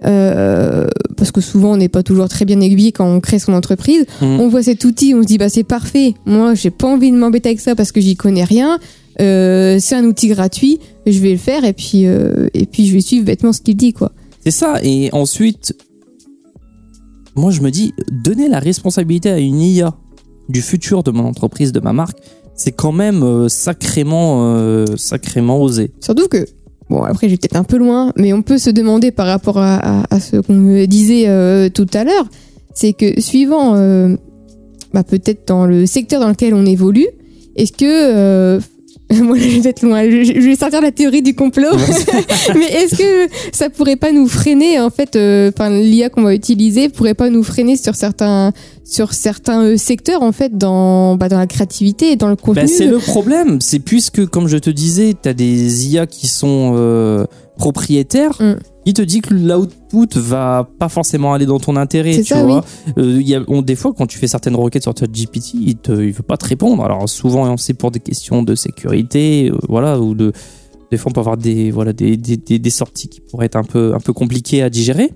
[0.06, 3.54] Euh, parce que souvent on n'est pas toujours très bien aiguillé quand on crée son
[3.54, 4.06] entreprise.
[4.22, 4.39] Mhm.
[4.39, 6.13] On voit cet outil, on se dit bah c'est parfait.
[6.26, 8.80] Moi j'ai pas envie de m'embêter avec ça parce que j'y connais rien.
[9.19, 12.93] Euh, c'est un outil gratuit, je vais le faire et puis, euh, et puis je
[12.93, 13.91] vais suivre bêtement ce qu'il dit.
[13.93, 14.12] quoi.
[14.43, 15.73] C'est ça, et ensuite,
[17.36, 19.93] moi je me dis, donner la responsabilité à une IA
[20.47, 22.17] du futur de mon entreprise, de ma marque,
[22.55, 25.91] c'est quand même euh, sacrément, sacrément osé.
[26.01, 26.45] Surtout que,
[26.89, 29.75] bon, après, j'ai peut-être un peu loin, mais on peut se demander par rapport à,
[30.01, 32.27] à- à ce qu'on me disait euh, tout à l'heure,
[32.73, 34.15] c'est que suivant, euh,
[34.93, 37.08] bah, peut-être dans le secteur dans lequel on évolue,
[37.55, 37.86] est-ce que.
[37.86, 38.60] euh,
[39.24, 40.04] moi, je vais être loin.
[40.04, 41.69] Je, vais sortir la théorie du complot.
[42.56, 46.36] mais est-ce que ça pourrait pas nous freiner, en fait, euh, enfin, l'IA qu'on va
[46.36, 48.52] utiliser pourrait pas nous freiner sur certains,
[48.84, 52.62] sur certains euh, secteurs, en fait, dans, bah, dans la créativité et dans le contenu?
[52.62, 56.28] Bah, c'est le problème, c'est puisque, comme je te disais, tu as des IA qui
[56.28, 57.26] sont euh,
[57.60, 58.56] propriétaires, Mm.
[58.86, 62.63] qui te dit que l'output va pas forcément aller dans ton intérêt, tu ça, vois.
[62.98, 65.76] Euh, il y a, on, des fois, quand tu fais certaines requêtes sur ChatGPT, il
[65.76, 66.84] te, il veut pas te répondre.
[66.84, 70.32] Alors souvent, c'est pour des questions de sécurité, euh, voilà, ou de,
[70.89, 73.58] des fois, on peut avoir des, voilà, des, des, des, des sorties qui pourraient être
[73.58, 75.12] un peu, un peu compliquées à digérer.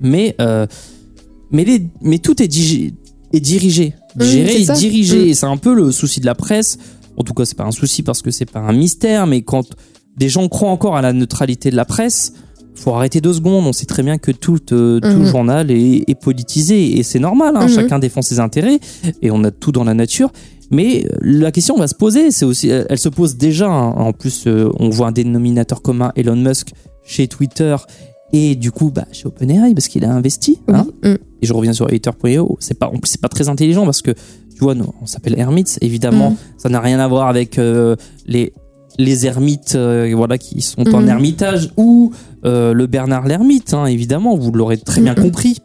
[0.00, 0.66] Mais, euh,
[1.50, 2.94] mais, les, mais tout est, digi-
[3.32, 3.94] est dirigé.
[4.16, 5.18] Mm, Digéré c'est et dirigé.
[5.18, 5.28] Mm.
[5.28, 6.78] Et c'est un peu le souci de la presse.
[7.16, 9.66] En tout cas, c'est pas un souci parce que c'est pas un mystère, mais quand
[10.20, 12.34] des gens croient encore à la neutralité de la presse,
[12.76, 13.66] faut arrêter deux secondes.
[13.66, 15.24] On sait très bien que tout, euh, tout Mhm.
[15.26, 17.56] journal est, est politisé et c'est normal.
[17.56, 17.62] hein.
[17.66, 17.74] Mhm.
[17.74, 18.78] Chacun défend ses intérêts
[19.22, 20.30] et on a tout dans la nature.
[20.70, 22.30] Mais euh, la question va se poser.
[22.30, 23.66] C'est aussi, elle elle se pose déjà.
[23.68, 23.90] hein.
[23.96, 27.74] En plus, euh, on voit un dénominateur commun Elon Musk chez Twitter
[28.32, 30.60] et du coup, bah, chez OpenAI parce qu'il a investi.
[30.68, 30.74] Oui.
[30.76, 30.86] hein.
[31.02, 31.16] Mm.
[31.42, 32.56] Et je reviens sur Hater.io.
[32.60, 35.34] C'est pas, en plus, c'est pas très intelligent parce que tu vois, nous, on s'appelle
[35.38, 35.76] Hermits.
[35.80, 36.36] Évidemment, Mhm.
[36.58, 38.52] ça n'a rien à voir avec euh, les
[39.04, 41.08] les ermites, euh, voilà, qui sont en Mhm.
[41.08, 42.12] ermitage ou
[42.44, 43.74] euh, le Bernard l'ermite.
[43.74, 45.22] hein, évidemment, vous l'aurez très bien Mhm.
[45.22, 45.58] compris.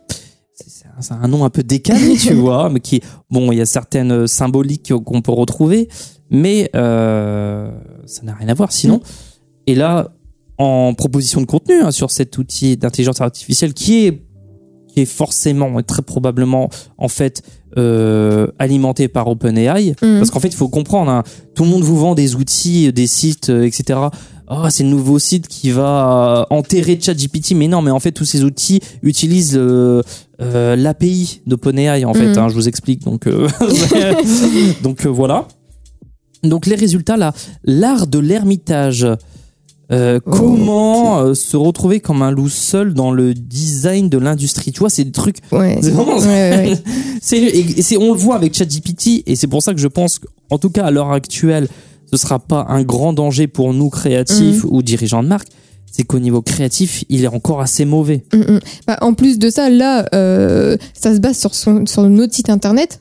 [0.53, 4.11] C'est- un, nom un peu décalé, tu vois, mais qui, bon, il y a certaines
[4.11, 5.89] euh, symboliques qu'on peut retrouver,
[6.31, 7.69] mais euh,
[8.05, 8.71] ça n'a rien à voir.
[8.71, 9.01] Sinon,
[9.67, 10.11] et là,
[10.57, 14.24] en proposition de contenu hein, sur cet outil d'intelligence artificielle qui est
[14.95, 17.41] qui est forcément et très probablement en fait
[17.77, 19.95] euh, alimenté par OpenAI.
[20.01, 20.17] Mhm.
[20.19, 23.05] parce qu'en fait il faut comprendre hein, tout le monde vous vend des outils des
[23.07, 23.99] sites euh, etc
[24.49, 27.51] oh c'est le nouveau site qui va euh, enterrer ChatGPT.
[27.55, 30.01] Mais non mais en fait tous ces outils utilisent euh,
[30.39, 32.37] l'API d'OpenAI en fait Mhm.
[32.37, 33.03] hein, je vous explique.
[33.03, 33.27] Donc
[34.83, 35.47] donc voilà.
[36.43, 39.05] Donc les résultats là l'art de l'ermitage
[39.91, 44.71] euh, Oh, comment euh, se retrouver comme un loup seul dans le design de l'industrie?
[44.71, 45.77] Tu vois c'est des trucs Ouais.
[45.81, 46.77] c'est vraiment Ouais,
[47.31, 50.69] ouais, on le voit avec ChatGPT et c'est pour ça que je pense qu'en tout
[50.69, 51.67] cas à l'heure actuelle
[52.11, 54.69] ce sera pas un grand danger pour nous créatifs Mhm.
[54.71, 55.47] ou dirigeants de marque
[55.91, 58.59] c'est qu'au niveau créatif il est encore assez mauvais Mm, mm.
[58.87, 62.49] Bah, en plus de ça, là, euh, ça se base sur, son, sur notre site
[62.49, 62.99] internet.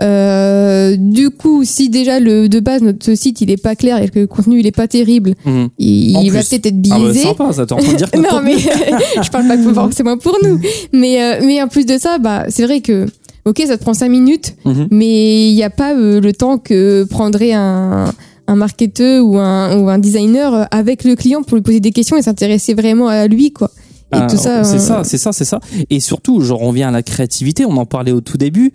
[0.00, 4.08] Euh, du coup, si déjà le, de base notre site il est pas clair et
[4.08, 5.68] que le contenu il est pas terrible, Mhm.
[5.78, 7.20] il, va peut-être être ah bah, biaisé.
[7.20, 8.56] sympa ça t'es en train de dire que notre non mais
[9.22, 10.60] je parle pas forcément pour nous,
[10.92, 13.06] mais euh, mais en plus de ça, bah c'est vrai que
[13.44, 14.88] ok ça te prend cinq minutes, Mhm.
[14.92, 18.12] mais il n'y a pas euh, le temps que prendrait un
[18.50, 22.16] un marketeur ou un, ou un designer avec le client pour lui poser des questions
[22.16, 23.70] et s'intéresser vraiment à lui quoi.
[24.10, 24.64] Et Ah, tout ça.
[24.64, 25.60] c'est ça, c'est ça, c'est ça.
[25.90, 27.66] Et surtout, je reviens à la créativité.
[27.66, 28.72] On en parlait au tout début.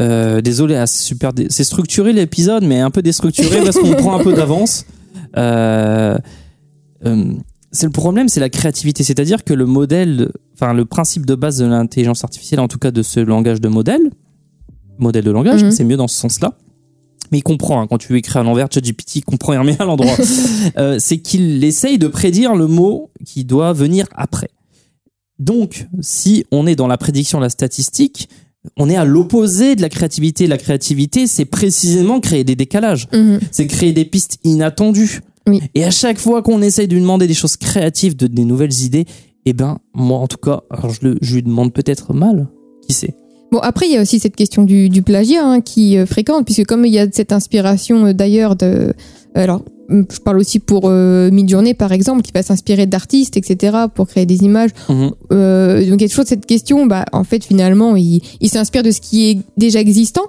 [0.00, 4.22] Euh, désolé, super, dé- c'est structuré l'épisode, mais un peu déstructuré parce qu'on prend un
[4.22, 4.84] peu d'avance.
[5.36, 6.16] Euh,
[7.04, 7.32] euh,
[7.72, 9.02] c'est le problème, c'est la créativité.
[9.02, 12.90] C'est-à-dire que le modèle, enfin le principe de base de l'intelligence artificielle, en tout cas
[12.92, 14.10] de ce langage de modèle,
[14.98, 15.70] modèle de langage, Mhm.
[15.72, 16.54] c'est mieux dans ce sens-là.
[17.32, 19.84] Mais il comprend, hein, quand tu écris à l'envers, ChatGPT il comprend et remet à
[19.84, 20.14] l'endroit.
[20.78, 24.48] Euh, c'est qu'il essaye de prédire le mot qui doit venir après.
[25.38, 28.28] Donc, si on est dans la prédiction de la statistique,
[28.76, 30.46] on est à l'opposé de la créativité.
[30.46, 33.06] La créativité, c'est précisément créer des décalages.
[33.12, 33.38] mhm.
[33.50, 35.20] C'est créer des pistes inattendues.
[35.48, 35.60] Oui.
[35.74, 38.82] Et à chaque fois qu'on essaye de lui demander des choses créatives, de, des nouvelles
[38.82, 39.04] idées,
[39.44, 42.48] eh ben, moi, en tout cas, alors je, le- je lui demande peut-être mal.
[42.88, 43.14] Qui sait?
[43.52, 46.44] Bon, après, il y a aussi cette question du, du plagiat hein, qui est fréquente,
[46.46, 48.92] puisque comme il y a cette inspiration euh, d'ailleurs de.
[49.36, 53.76] Alors, hum, je parle aussi pour euh, Midjourney, par exemple, qui va s'inspirer d'artistes, etc.,
[53.94, 54.70] pour créer des images.
[54.88, 55.10] Mhm.
[55.32, 58.82] Euh, donc, il y a toujours cette question, bah, en fait, finalement, il, il s'inspire
[58.82, 60.24] de ce qui est déjà existant.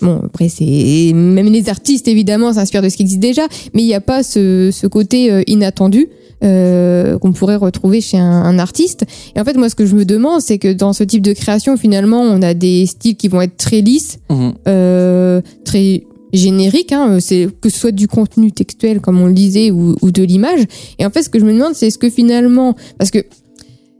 [0.00, 1.12] Bon, après, c'est.
[1.14, 3.42] Même les artistes, évidemment, s'inspirent de ce qui existe déjà,
[3.74, 6.08] mais il n'y a pas ce, ce côté euh, inattendu.
[6.44, 9.04] euh, qu'on pourrait retrouver chez un, un artiste.
[9.36, 11.32] Et en fait, moi, ce que je me demande, c'est que dans ce type de
[11.34, 14.54] création, finalement, on a des styles qui vont être très lisses, Mhm.
[14.66, 19.70] euh, très génériques, hein, c'est que ce soit du contenu textuel, comme on le disait,
[19.70, 20.64] ou, ou de l'image.
[20.98, 23.18] Et en fait, ce que je me demande, c'est est-ce que finalement, parce que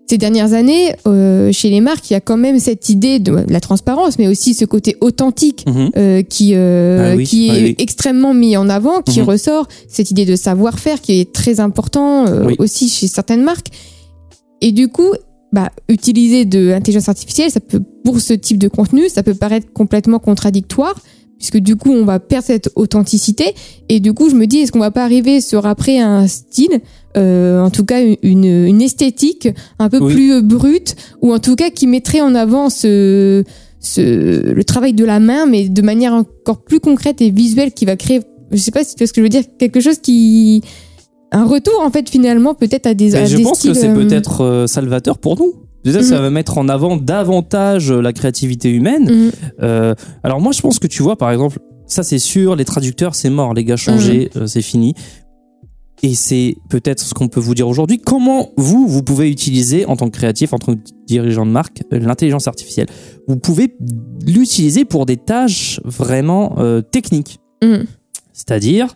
[0.08, 3.32] ces dernières années, euh, chez les marques, il y a quand même cette idée de,
[3.46, 5.90] de la transparence, mais aussi ce côté authentique Mhm.
[5.96, 7.74] euh, qui euh, Ah oui, qui ah est oui.
[7.78, 9.26] extrêmement mis en avant, qui Mhm.
[9.28, 12.56] ressort cette idée de savoir-faire qui est très important euh, Oui.
[12.58, 13.68] aussi chez certaines marques.
[14.60, 15.12] Et du coup,
[15.52, 19.72] bah, utiliser de l'intelligence artificielle, ça peut pour ce type de contenu, ça peut paraître
[19.72, 20.94] complètement contradictoire
[21.42, 23.46] puisque du coup on va perdre cette authenticité
[23.88, 26.80] et du coup je me dis est-ce qu'on va pas arriver sur après un style
[27.16, 29.48] euh, en tout cas une, une esthétique
[29.80, 30.14] un peu Oui.
[30.14, 33.42] plus brute ou en tout cas qui mettrait en avant ce,
[33.80, 37.86] ce le travail de la main mais de manière encore plus concrète et visuelle qui
[37.86, 38.20] va créer
[38.52, 40.62] je sais pas si tu vois ce que je veux dire quelque chose qui
[41.32, 43.88] un retour en fait finalement peut-être à des, Mais à je des pense que c'est
[43.88, 45.54] euh, peut-être euh, salvateur pour nous.
[45.84, 46.22] Déjà, ça Mhm.
[46.22, 49.10] va mettre en avant davantage euh, la créativité humaine.
[49.10, 49.30] mhm.
[49.62, 53.14] Euh, alors moi, je pense que tu vois, par exemple, ça c'est sûr, les traducteurs,
[53.14, 54.42] c'est mort, les gars, changez, Mhm.
[54.42, 54.94] euh, c'est fini.
[56.04, 57.98] Et c'est peut-être ce qu'on peut vous dire aujourd'hui.
[57.98, 61.82] Comment vous, vous pouvez utiliser en tant que créatif, en tant que dirigeant de marque,
[61.92, 62.88] euh, l'intelligence artificielle
[63.28, 63.76] Vous pouvez
[64.26, 67.38] l'utiliser pour des tâches vraiment euh, techniques.
[67.62, 67.86] Mhm.
[68.32, 68.94] C'est-à-dire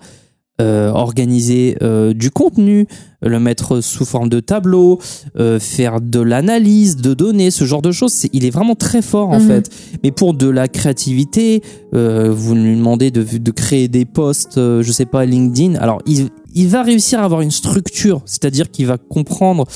[0.61, 2.87] euh, organiser euh, du contenu,
[3.23, 4.99] le mettre sous forme de tableau,
[5.39, 8.27] euh, faire de l'analyse de données, ce genre de choses.
[8.33, 9.47] Il est vraiment très fort en Mhm.
[9.49, 9.71] fait.
[10.03, 11.63] Mais pour de la créativité,
[11.95, 15.75] euh, vous lui demandez de, de créer des posts, euh, je sais pas, LinkedIn.
[15.77, 19.67] Alors il, il va réussir à avoir une structure, c'est-à-dire qu'il va comprendre,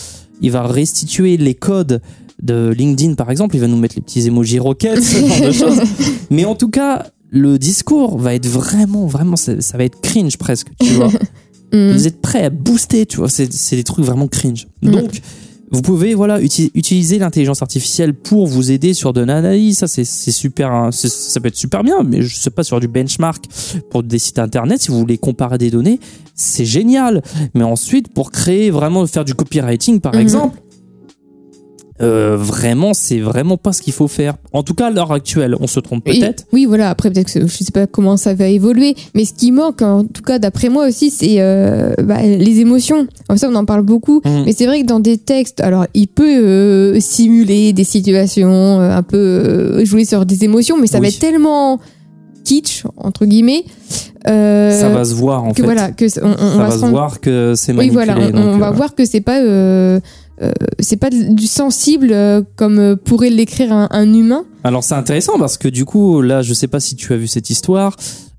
[0.40, 2.00] il va restituer les codes
[2.42, 5.52] de LinkedIn par exemple, il va nous mettre les petits emojis roquettes, ce genre de
[5.62, 5.80] choses.
[6.30, 10.36] Mais en tout cas, le discours va être vraiment, vraiment, ça, ça va être cringe
[10.36, 11.10] presque, tu vois.
[11.72, 11.92] Mhm.
[11.92, 13.28] Vous êtes prêts à booster, tu vois.
[13.28, 14.66] C'est des trucs vraiment cringe.
[14.82, 14.90] Mm.
[14.90, 15.20] Donc,
[15.70, 19.78] vous pouvez voilà uti- utiliser l'intelligence artificielle pour vous aider sur de l'analyse.
[19.78, 20.72] Ça, c'est c'est super.
[20.72, 23.44] hein, ça peut être super bien, mais je sais pas sur du benchmark
[23.88, 24.82] pour des sites internet.
[24.82, 26.00] Si vous voulez comparer des données,
[26.34, 27.22] c'est génial.
[27.54, 30.20] Mais ensuite, pour créer vraiment faire du copywriting, par Mhm.
[30.22, 30.58] exemple.
[32.02, 34.34] Euh, vraiment, c'est vraiment pas ce qu'il faut faire.
[34.52, 36.44] En tout cas, à l'heure actuelle, on se trompe peut-être.
[36.52, 36.90] Oui, voilà.
[36.90, 40.04] Après, peut-être que je sais pas comment ça va évoluer, mais ce qui manque, en
[40.04, 43.06] tout cas d'après moi aussi, c'est euh, bah, les émotions.
[43.28, 44.44] En ça, on en parle beaucoup, Mhm.
[44.46, 49.02] mais c'est vrai que dans des textes, alors il peut euh, simuler des situations, un
[49.02, 51.08] peu jouer sur des émotions, mais ça va Oui.
[51.08, 51.78] être tellement
[52.44, 53.64] kitsch entre guillemets.
[54.28, 55.62] euh, ça va se voir en que fait.
[55.62, 58.04] voilà, que c- on, on ça va va se rendre voir que c'est Oui, manipulé.
[58.04, 59.98] voilà, on, donc, on va euh, voir que c'est pas euh,
[60.42, 64.44] euh, c'est pas du sensible euh, comme euh, pourrait l'écrire un, un humain.
[64.64, 67.26] Alors c'est intéressant parce que du coup là je sais pas si tu as vu
[67.26, 67.96] cette histoire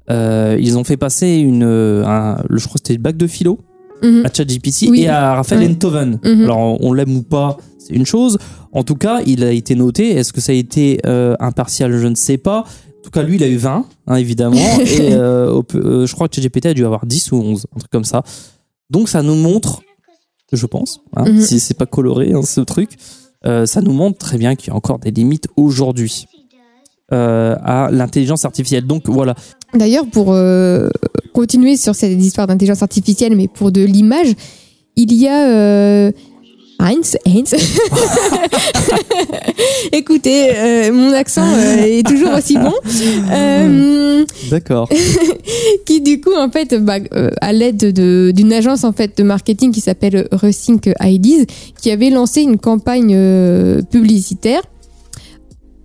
[0.10, 3.28] euh, ils ont fait passer une un, le- je crois que c'était le bac de
[3.28, 3.60] philo
[4.04, 4.26] Mhm.
[4.26, 5.02] à ChatGPT Oui.
[5.04, 5.70] et à Raphaël Ouais.
[5.70, 6.20] Enthoven.
[6.24, 6.44] Mhm.
[6.46, 8.40] Alors on on l'aime ou pas c'est une chose
[8.72, 11.00] en tout cas il a été noté est-ce que ça a été
[11.40, 11.92] impartial?
[11.96, 15.12] Je ne sais pas en tout cas lui il a eu 20 hein, évidemment et
[15.12, 18.24] je crois que ChatGPT a dû avoir 10 ou 11 un truc comme ça
[18.90, 19.82] donc ça nous montre
[20.56, 21.42] je pense hein, Mhm.
[21.42, 22.98] si c'est pas coloré hein, ce truc
[23.46, 26.28] euh, ça nous montre très bien qu'il y a encore des limites aujourd'hui
[27.12, 28.86] euh, à l'intelligence artificielle.
[28.86, 29.36] Donc voilà.
[29.74, 30.90] D'ailleurs, pour euh,
[31.34, 34.34] continuer sur cette histoire d'intelligence artificielle, mais pour de l'image,
[34.96, 36.12] il y a
[36.82, 37.54] Heinz, Heinz.
[39.92, 42.74] Écoutez, euh, mon accent euh, est toujours aussi bon.
[43.32, 44.90] Euh, D'accord.
[45.86, 46.96] qui du coup en fait bah,
[47.42, 51.46] à l'aide de- d'une agence en fait de marketing qui s'appelle Rethink Ideas
[51.80, 53.16] qui avait lancé une campagne
[53.92, 54.62] publicitaire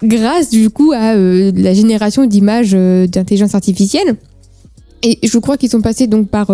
[0.03, 4.17] grâce du coup à la génération d'images d'intelligence artificielle
[5.03, 6.51] et je crois qu'ils sont passés donc par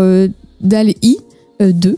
[0.60, 1.18] DAL-I
[1.60, 1.96] euh, 2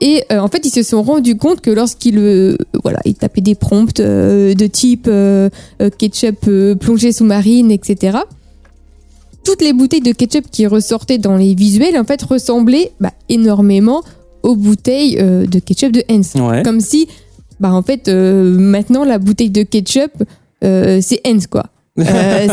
[0.00, 3.40] et euh, en fait ils se sont rendus compte que lorsqu'ils euh, voilà ils tapaient
[3.40, 5.10] des prompts euh, de type
[5.98, 6.48] ketchup
[6.80, 8.18] plongée sous-marine etc
[9.44, 14.02] toutes les bouteilles de ketchup qui ressortaient dans les visuels en fait ressemblaient bah, énormément
[14.42, 16.34] aux bouteilles de ketchup de Heinz.
[16.36, 16.62] Ouais.
[16.62, 17.08] Comme si,
[17.58, 20.12] bah en fait, maintenant la bouteille de ketchup,
[20.62, 21.66] c'est Heinz quoi.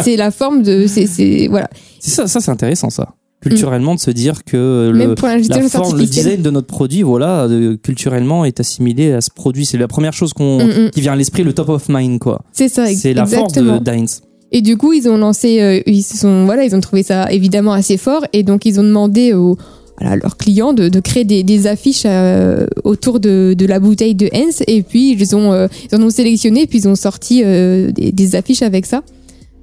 [0.03, 1.69] C'est la forme de, c'est, c'est voilà.
[1.99, 3.13] Ça, ça c'est intéressant ça.
[3.41, 5.09] Culturellement de se dire que le,
[5.49, 7.47] la forme, le design de notre produit, voilà,
[7.83, 9.67] culturellement est assimilé à ce produit.
[9.67, 10.89] C'est la première chose qu'on Mm, mm.
[10.91, 12.41] qui vient à l'esprit, le top of mind quoi.
[12.51, 14.07] C'est ça, C'est la force de Dines.
[14.51, 17.31] Et du coup, ils ont lancé, euh, ils se sont, voilà, ils ont trouvé ça
[17.31, 19.57] évidemment assez fort, et donc ils ont demandé aux,
[19.99, 24.15] voilà, leurs clients de, de créer des, des affiches euh, autour de, de la bouteille
[24.15, 27.41] de Heinz, et puis ils ont, euh, ils en ont sélectionné, puis ils ont sorti
[27.43, 29.03] euh, des, des affiches avec ça.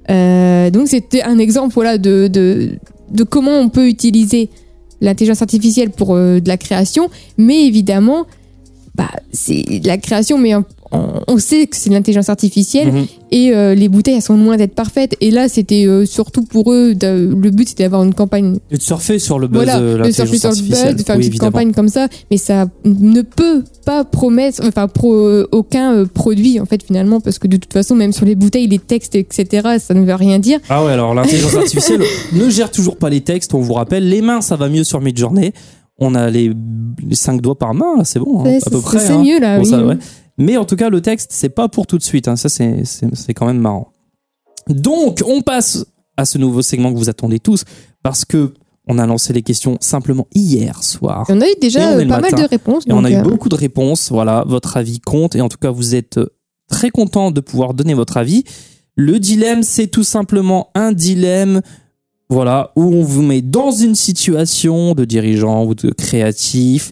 [0.09, 2.71] Donc c'était un exemple, voilà, de, de,
[3.13, 4.49] de comment on peut utiliser
[5.01, 8.25] l'intelligence artificielle pour euh, de la création, mais évidemment,
[8.95, 10.53] bah, c'est la création, mais
[10.93, 13.05] en- on sait que c'est de l'intelligence artificielle Mhm.
[13.31, 16.71] et euh, les bouteilles elles sont loin d'être parfaites et là c'était euh, surtout pour
[16.71, 19.97] eux le but c'était d'avoir une campagne Et de surfer sur le buzz voilà de
[20.03, 20.95] de surfer sur le buzz artificielle.
[20.95, 21.51] de faire une petite évidemment.
[21.51, 26.59] campagne comme ça mais ça ne peut pas promettre enfin pro, euh, aucun euh, produit
[26.59, 29.77] en fait finalement parce que de toute façon même sur les bouteilles les textes etc
[29.79, 32.01] ça ne veut rien dire Ah ouais, alors l'intelligence artificielle
[32.33, 34.07] ne gère toujours pas les textes, on vous rappelle.
[34.07, 35.51] Les mains, ça va mieux sur Midjourney.
[35.99, 36.51] On a les,
[37.07, 38.99] les cinq doigts par main, c'est bon, hein, à peu près.
[38.99, 39.23] c'est hein.
[39.23, 39.69] mieux là Bon, oui.
[39.69, 39.97] ça, ouais.
[40.37, 42.27] Mais en tout cas, le texte, c'est pas pour tout de suite.
[42.27, 42.35] hein.
[42.35, 43.89] Ça, c'est- c'est c'est quand même marrant.
[44.67, 45.85] Donc, on passe
[46.17, 47.63] à ce nouveau segment que vous attendez tous
[48.01, 48.53] parce que
[48.87, 51.25] on a lancé les questions simplement hier soir.
[51.29, 52.83] On a eu déjà pas mal de réponses.
[52.85, 54.11] Et on a eu euh, beaucoup de réponses.
[54.11, 55.35] Voilà, votre avis compte.
[55.35, 56.19] Et en tout cas, vous êtes
[56.69, 58.43] très content de pouvoir donner votre avis.
[58.95, 61.61] Le dilemme, c'est tout simplement un dilemme.
[62.29, 66.91] Voilà, où on vous met dans une situation de dirigeant ou de créatif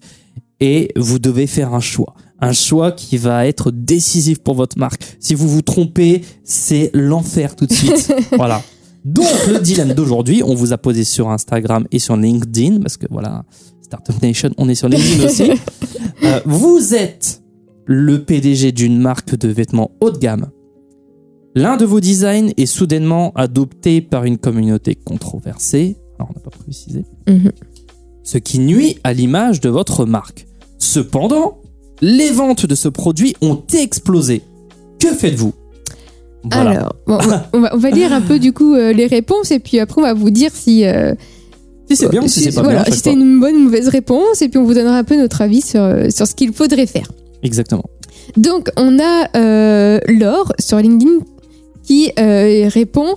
[0.59, 2.13] et vous devez faire un choix.
[2.41, 5.17] Un choix qui va être décisif pour votre marque.
[5.19, 8.13] Si vous vous trompez, c'est l'enfer tout de suite.
[8.35, 8.61] voilà.
[9.05, 13.07] Donc, le dilemme d'aujourd'hui, on vous a posé sur Instagram et sur LinkedIn, parce que
[13.09, 13.43] voilà,
[13.81, 15.51] Startup Nation, on est sur LinkedIn aussi.
[16.23, 17.41] Euh, vous êtes
[17.85, 20.49] le PDG d'une marque de vêtements haut de gamme.
[21.55, 25.97] L'un de vos designs est soudainement adopté par une communauté controversée.
[26.17, 27.05] Alors, on n'a pas précisé.
[27.27, 27.51] Mhm.
[28.23, 30.47] Ce qui nuit à l'image de votre marque.
[30.77, 31.60] Cependant,
[32.01, 34.41] les ventes de ce produit ont explosé.
[34.99, 35.53] Que faites-vous?
[36.43, 36.71] Voilà.
[36.71, 37.19] Alors, bon,
[37.53, 40.03] on, va, on lire un peu du coup euh, les réponses et puis après on
[40.03, 41.13] va vous dire si, euh,
[41.87, 42.93] si c'est bien ou si c'est pas voilà, bien.
[42.93, 45.41] si c'est une bonne ou mauvaise réponse et puis on vous donnera un peu notre
[45.41, 47.11] avis sur, euh, sur ce qu'il faudrait faire.
[47.43, 47.83] Exactement.
[48.37, 51.19] Donc on a euh, Laure sur LinkedIn
[51.83, 53.15] qui répond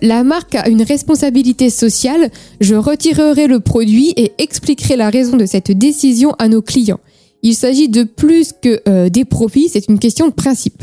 [0.00, 2.30] La marque a une responsabilité sociale.
[2.60, 7.00] Je retirerai le produit et expliquerai la raison de cette décision à nos clients.
[7.44, 10.82] Il s'agit de plus que euh, des profits, c'est une question de principe.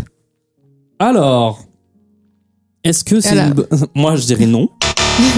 [1.00, 1.60] Alors,
[2.84, 3.48] est-ce que c'est Voilà.
[3.48, 4.70] une Moi, je dirais non.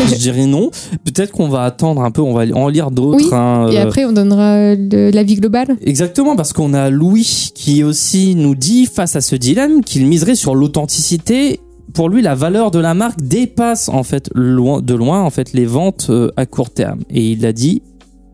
[0.08, 0.70] je dirais non.
[1.06, 3.24] Peut-être qu'on va attendre un peu, on va en lire d'autres.
[3.24, 5.78] Oui, hein, Et euh, après on donnera le- l'avis global.
[5.82, 10.36] Exactement, parce qu'on a Louis qui aussi nous dit, face à ce dilemme, qu'il miserait
[10.36, 11.60] sur l'authenticité.
[11.94, 15.54] Pour lui, la valeur de la marque dépasse en fait loin, de loin en fait
[15.54, 17.00] les ventes euh, à court terme.
[17.10, 17.82] Et il a dit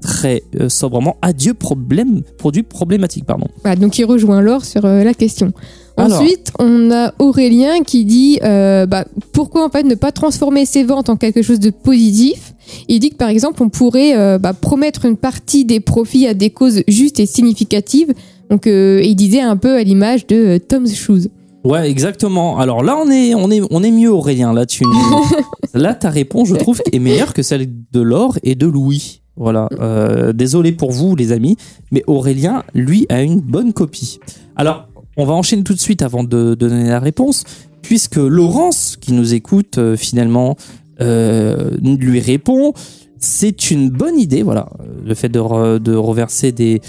[0.01, 3.47] très euh, sobrement adieu problème produit problématique pardon.
[3.79, 5.51] Donc il rejoint Laure sur euh, la question.
[5.97, 6.21] Alors.
[6.21, 10.83] Ensuite, on a Aurélien qui dit euh, bah, pourquoi en fait ne pas transformer ses
[10.83, 12.53] ventes en quelque chose de positif?
[12.87, 16.51] Il dit que par exemple on pourrait bah, promettre une partie des profits à des
[16.51, 18.13] causes justes et significatives.
[18.49, 21.27] Donc il disait un peu à l'image de Tom's Shoes.
[21.63, 22.57] Ouais, exactement.
[22.57, 24.53] Alors là, on est, on est, on est mieux, Aurélien.
[24.53, 24.83] Là, tu,
[25.73, 29.18] là, ta réponse, je trouve, est meilleure que celle de Laure et de Louis.
[29.39, 29.69] Voilà.
[29.79, 31.55] Euh, désolé pour vous, les amis,
[31.91, 34.19] mais Aurélien, lui, a une bonne copie.
[34.55, 37.45] Alors, on va enchaîner tout de suite avant de, de donner la réponse,
[37.81, 40.55] puisque Laurence, qui nous écoute, euh, finalement,
[41.01, 42.73] euh, lui répond.
[43.17, 44.69] C'est une bonne idée, voilà,
[45.03, 46.81] le fait de, re- de reverser des,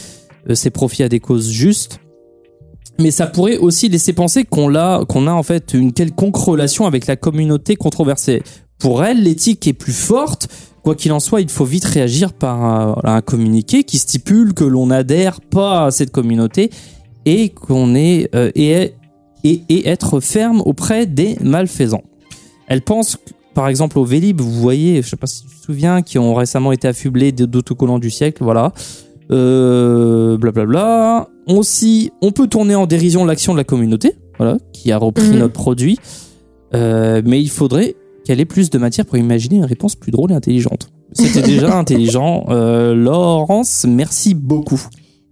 [0.53, 2.01] ses profits à des causes justes
[2.99, 6.87] mais ça pourrait aussi laisser penser qu'on a, qu'on a en fait une quelconque relation
[6.87, 8.43] avec la communauté controversée.
[8.81, 10.49] Pour elle, l'éthique est plus forte.
[10.83, 14.65] Quoi qu'il en soit, il faut vite réagir par un, un communiqué qui stipule que
[14.65, 16.71] l'on n'adhère pas à cette communauté
[17.27, 18.95] et qu'on est euh, et,
[19.45, 22.03] et, et être ferme auprès des malfaisants.
[22.67, 23.19] Elle pense,
[23.53, 26.35] par exemple, au Vélib, vous voyez, je sais pas si tu te souviens, qui ont
[26.35, 28.73] récemment été affublés d'autocollants du siècle, voilà.
[29.31, 31.29] Euh, blablabla.
[31.47, 35.39] Aussi, on peut tourner en dérision l'action de la communauté, voilà, qui a repris Mhm.
[35.39, 35.99] notre produit.
[36.75, 40.33] Euh, mais il faudrait qu'elle ait plus de matière pour imaginer une réponse plus drôle
[40.33, 40.91] et intelligente.
[41.13, 42.45] C'était déjà intelligent.
[42.51, 44.81] Euh, Laurence, merci beaucoup.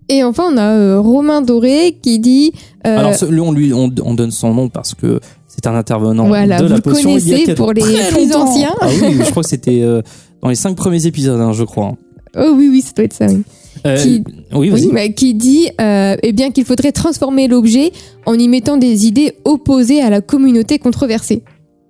[0.09, 2.53] Et enfin on a euh, Romain Doré qui dit
[2.87, 5.74] euh, Alors, ce- lui, on, lui, on, on donne son nom parce que c'est un
[5.74, 7.11] intervenant Voilà, de vous la le potion.
[7.18, 8.48] il y a connaissez pour les très plus longtemps.
[8.48, 8.74] anciens.
[8.81, 10.01] Ah oui, je crois que c'était euh,
[10.42, 11.92] dans les cinq premiers épisodes, hein, je crois.
[12.38, 13.27] oh oui oui ça doit être ça.
[13.27, 13.42] Oui.
[13.87, 14.24] Euh, Qui-
[14.55, 14.87] Oui, vas-y.
[14.87, 17.92] Oui, mais qui dit euh, eh bien qu'il faudrait transformer l'objet
[18.27, 21.42] en y mettant des idées opposées à la communauté controversée.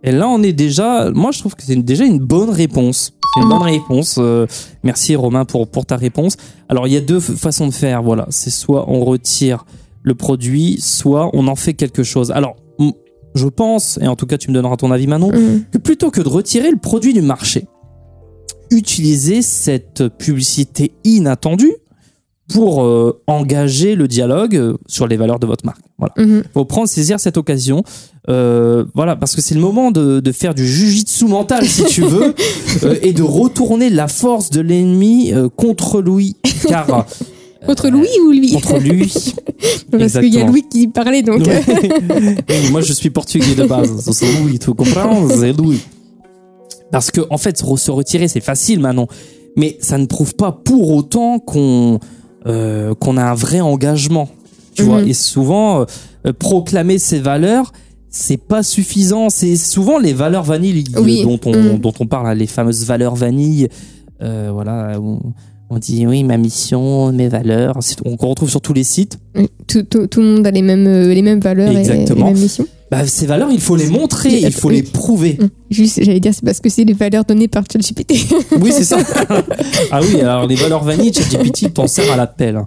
[0.05, 1.11] Et là, on est déjà.
[1.11, 3.13] Moi, je trouve que c'est déjà une bonne réponse.
[3.35, 4.17] C'est une bonne réponse.
[4.19, 4.47] Euh,
[4.83, 6.37] merci Romain pour, pour ta réponse.
[6.69, 8.03] Alors, il y a deux façons de faire.
[8.03, 9.65] Voilà, c'est soit on retire
[10.03, 12.31] le produit, soit on en fait quelque chose.
[12.31, 12.57] Alors,
[13.35, 15.65] je pense, et en tout cas, tu me donneras ton avis, Manon, Mhm.
[15.71, 17.67] que plutôt que de retirer le produit du marché,
[18.71, 21.75] utiliser cette publicité inattendue
[22.53, 25.81] pour euh, engager le dialogue euh, sur les valeurs de votre marque.
[25.99, 26.45] Voilà Mhm.
[26.55, 27.83] faut prendre saisir cette occasion
[28.31, 32.03] Euh, voilà parce que c'est le moment de, de faire du jujitsu mental si tu
[32.03, 32.35] veux
[32.85, 36.37] euh, et de retourner la force de l'ennemi euh, contre lui
[36.69, 37.07] car
[37.67, 38.53] Contre Louis ou lui?
[38.53, 39.11] contre lui
[39.91, 40.47] Parce qu'il y a.
[40.47, 41.41] Louis qui parlait donc.
[42.71, 45.27] moi je suis portugais de base c'est Louis tu comprends?
[45.29, 45.81] C'est Louis
[46.93, 49.09] parce que en fait se se retirer c'est facile maintenant
[49.57, 51.99] mais ça ne prouve pas pour autant qu'on
[52.49, 54.29] euh, qu'on a un vrai engagement
[54.75, 55.09] tu vois Mhm.
[55.09, 55.81] et souvent
[56.27, 57.73] euh, proclamer ses valeurs
[58.11, 61.23] c'est pas suffisant c'est souvent les valeurs vanille Oui.
[61.23, 61.79] dont on Mhm.
[61.79, 63.69] dont on parle hein, les fameuses valeurs vanille
[64.23, 64.99] euh, voilà
[65.71, 67.79] On dit oui, ma mission, mes valeurs.
[68.05, 69.19] On retrouve sur tous les sites.
[69.37, 72.27] Oui, Tout, tout, tout le monde a les mêmes, euh, les mêmes valeurs et Exactement.
[72.29, 72.67] les mêmes missions.
[72.91, 74.77] Bah, ces valeurs, il faut les montrer, Oui, il faut oui.
[74.77, 75.37] les prouver.
[75.39, 75.51] Hum.
[75.71, 78.15] Juste, j'allais dire, c'est parce que c'est les valeurs données par ChatGPT.
[78.63, 78.97] Oui, c'est ça.
[79.91, 82.63] ah oui, alors les valeurs vanille, ChatGPT t'en sert à l'appel.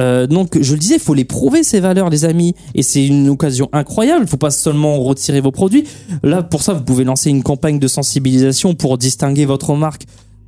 [0.00, 3.06] Euh, donc, je le disais, il faut les prouver ces valeurs, les amis, et c'est
[3.06, 4.24] une occasion incroyable.
[4.24, 5.84] Il faut pas seulement retirer vos produits.
[6.24, 10.06] Là, pour ça, vous pouvez lancer une campagne de sensibilisation pour distinguer votre marque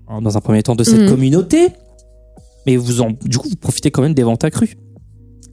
[0.09, 1.09] hein, dans un premier temps de cette Mhm.
[1.11, 1.69] communauté,
[2.67, 4.77] mais vous en, du coup, vous profitez quand même des ventes accrues.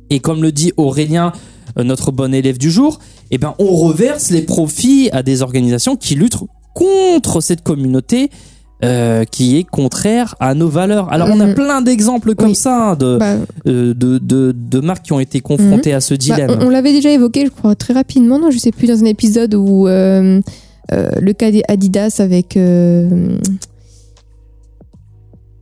[0.09, 1.31] Et comme le dit Aurélien,
[1.79, 2.99] euh, notre bon élève du jour,
[3.31, 6.37] eh ben, on reverse les profits à des organisations qui luttent
[6.73, 8.29] contre cette communauté
[8.83, 11.13] euh, qui est contraire à nos valeurs.
[11.13, 11.53] Alors, on a Mhm.
[11.53, 12.55] plein d'exemples comme Oui.
[12.55, 13.35] ça hein, de, Bah,
[13.67, 16.57] euh, de, de, de marques qui ont été confrontées à ce bah, dilemme.
[16.59, 19.05] on on l'avait déjà évoqué, je crois, très rapidement, non Je sais plus, dans un
[19.05, 20.41] épisode où euh,
[20.91, 22.57] le cas des Adidas avec.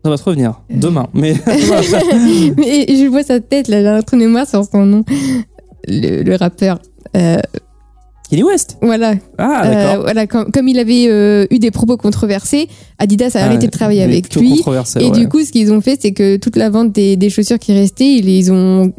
[0.04, 1.08] Ça va te revenir demain.
[1.14, 5.04] Mais Mais je vois sa tête, là, j'ai un trou de mémoire sur son nom.
[5.88, 6.80] Le, le rappeur.
[7.18, 7.39] Euh,
[8.30, 8.78] Kanye West.
[8.82, 12.68] voilà, Ah, Euh, voilà comme, comme il avait euh, eu des propos controversés,
[13.00, 14.62] Adidas a arrêté de travailler Ah, avec lui.
[15.00, 15.12] Et ouais.
[15.12, 17.74] du coup, ce qu'ils ont fait, c'est que toute la vente des, des chaussures qui
[17.74, 18.94] restaient, ils, ont,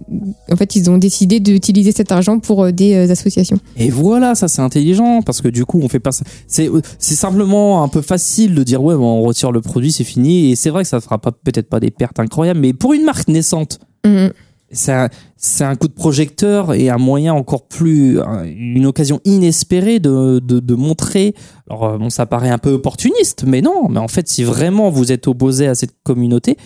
[0.51, 3.59] en fait, ils ont décidé d'utiliser cet argent pour euh, des associations.
[3.77, 6.25] Et voilà, ça c'est intelligent parce que du coup on fait pas ça.
[6.47, 6.69] C'est
[6.99, 10.51] c'est simplement un peu facile de dire ouais bon, on retire le produit c'est fini
[10.53, 13.05] et c'est vrai que ça fera pas peut-être pas des pertes incroyables mais pour une
[13.05, 14.31] marque naissante Mhm.
[14.73, 20.39] C'est un, coup de projecteur et un moyen encore plus un- une occasion inespérée de,
[20.39, 21.35] de, de montrer.
[21.69, 24.91] Alors euh, bon ça paraît un peu opportuniste mais non mais en fait si vraiment
[24.91, 26.57] vous êtes opposé à cette communauté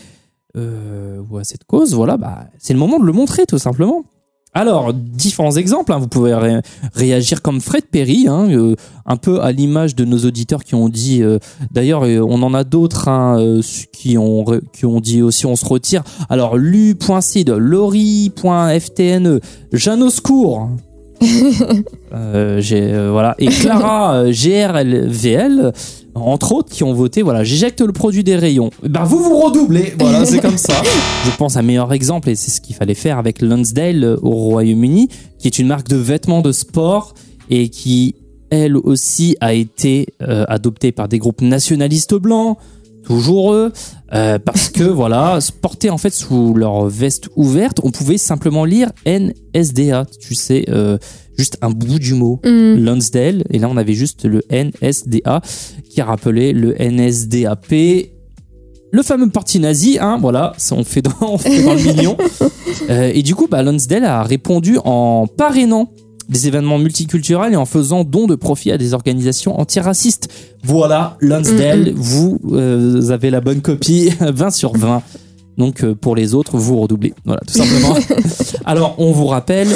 [0.57, 4.05] euh, ou à cette cause voilà bah c'est le moment de le montrer tout simplement.
[4.55, 6.61] Alors, différents exemples, hein, vous pouvez ré-
[6.95, 10.89] réagir comme Fred Perry, hein, euh, un peu à l'image de nos auditeurs qui ont
[10.89, 11.39] dit, euh,
[11.73, 13.61] d'ailleurs euh, on en a d'autres hein,
[13.93, 16.05] qui, ont, qui ont dit aussi on se retire.
[16.29, 19.41] Alors, lu.cid, lori.ftne,
[19.73, 20.69] Janoscourt,
[22.13, 25.73] euh, j'ai, euh, voilà, et Clara euh, GRLVL,
[26.15, 28.71] entre autres, qui ont voté, voilà, j'éjecte le produit des rayons.
[28.83, 30.75] Ben, vous vous redoublez, voilà, c'est comme ça.
[31.25, 34.31] Je pense un meilleur exemple, et c'est ce qu'il fallait faire avec Lonsdale euh, au
[34.31, 35.09] Royaume-Uni,
[35.39, 37.15] qui est une marque de vêtements de sport
[37.51, 38.15] et qui,
[38.51, 42.59] elle aussi, a été euh, adoptée par des groupes nationalistes blancs,
[43.05, 43.73] toujours eux,
[44.13, 48.65] euh, parce que voilà, se porter en fait sous leur veste ouverte, on pouvait simplement
[48.65, 50.99] lire NSDA, tu sais, euh,
[51.39, 52.41] juste un bout du mot.
[52.45, 52.85] Mhm.
[52.85, 55.41] Lonsdale, et là on avait juste le NSDA
[55.89, 57.73] qui rappelait le NSDAP,
[58.95, 62.17] le fameux parti nazi, hein, voilà, ça, on fait dans, on fait dans le mignon.
[62.91, 65.91] Euh, et du coup, bah, Lonsdale a répondu en parrainant
[66.29, 70.29] des événements multiculturels et en faisant don de profit à des organisations antiracistes.
[70.63, 75.03] Voilà, Lonsdale, vous, euh, vous avez la bonne copie, 20 sur 20.
[75.57, 77.15] Donc euh, pour les autres, vous redoublez.
[77.25, 77.97] Voilà, tout simplement.
[78.65, 79.69] Alors, on vous rappelle,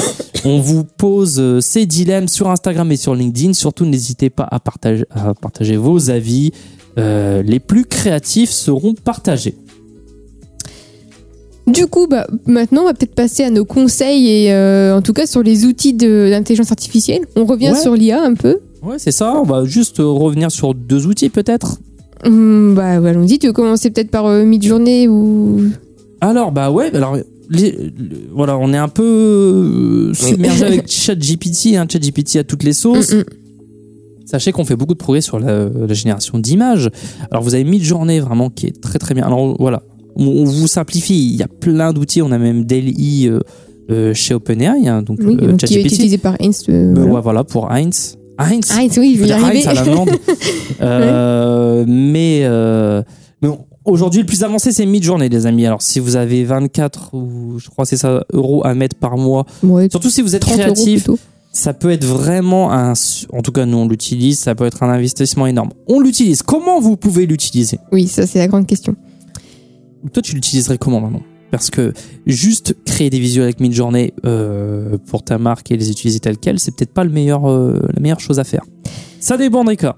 [0.45, 3.53] on vous pose euh, ces dilemmes sur Instagram et sur LinkedIn.
[3.53, 6.53] Surtout, n'hésitez pas à partager, à partager vos avis.
[6.99, 9.57] Euh, les plus créatifs seront partagés.
[11.69, 15.13] Du coup, bah, maintenant, on va peut-être passer à nos conseils et euh, en tout
[15.13, 17.23] cas sur les outils de- d'intelligence artificielle.
[17.37, 17.81] On revient Ouais.
[17.81, 18.59] sur l'IA un peu.
[18.83, 19.35] Ouais, c'est ça.
[19.37, 21.79] On va juste euh, revenir sur deux outils peut-être.
[22.25, 23.39] Hum, bah, allons-y.
[23.39, 25.61] Tu veux commencer peut-être par euh, mid-journée ou?
[26.21, 27.17] Alors, bah ouais, alors.
[27.51, 27.91] les- le-
[28.35, 31.77] voilà, on est un peu euh, submergé avec ChatGPT.
[31.77, 33.15] Hein, ChatGPT à toutes les sauces.
[34.27, 36.91] Sachez qu'on fait beaucoup de progrès sur la, la génération d'images.
[37.31, 39.25] Alors vous avez Midjourney vraiment qui est très très bien.
[39.27, 39.83] Alors voilà,
[40.19, 41.31] on, on vous simplifie.
[41.31, 42.23] Il y a plein d'outils.
[42.23, 43.41] On a même DALL-E euh,
[43.91, 46.65] euh, chez OpenAI, hein, donc, Oui, euh, donc, qui est utilisé par Heinz.
[46.69, 47.13] euh, voilà.
[47.13, 48.17] ouais, voilà pour Heinz.
[48.39, 48.71] Heinz.
[48.71, 49.59] Heinz, oui, je vais y arriver.
[49.59, 50.11] Heinz à l'allemande.
[50.81, 52.45] Euh, Mais,
[53.85, 55.67] aujourd'hui, le plus avancé, c'est Midjourney, les amis.
[55.67, 59.47] Alors, si vous avez 24 ou je crois c'est ça euros à mettre par mois,
[59.63, 61.09] Ouais, surtout si vous êtes 30 euros créatif,
[61.53, 62.93] ça peut être vraiment un,
[63.33, 65.71] en tout cas nous on l'utilise, ça peut être un investissement énorme.
[65.87, 66.43] On l'utilise.
[66.43, 67.79] Comment vous pouvez l'utiliser?
[67.91, 68.95] Oui, ça, c'est la grande question.
[70.13, 71.93] Toi, tu l'utiliserais comment maintenant Parce que
[72.27, 76.59] juste créer des visuels avec Midjourney euh, pour ta marque et les utiliser tels quels,
[76.59, 78.65] c'est peut-être pas le meilleur, euh, la meilleure chose à faire.
[79.21, 79.97] Ça dépend des cas.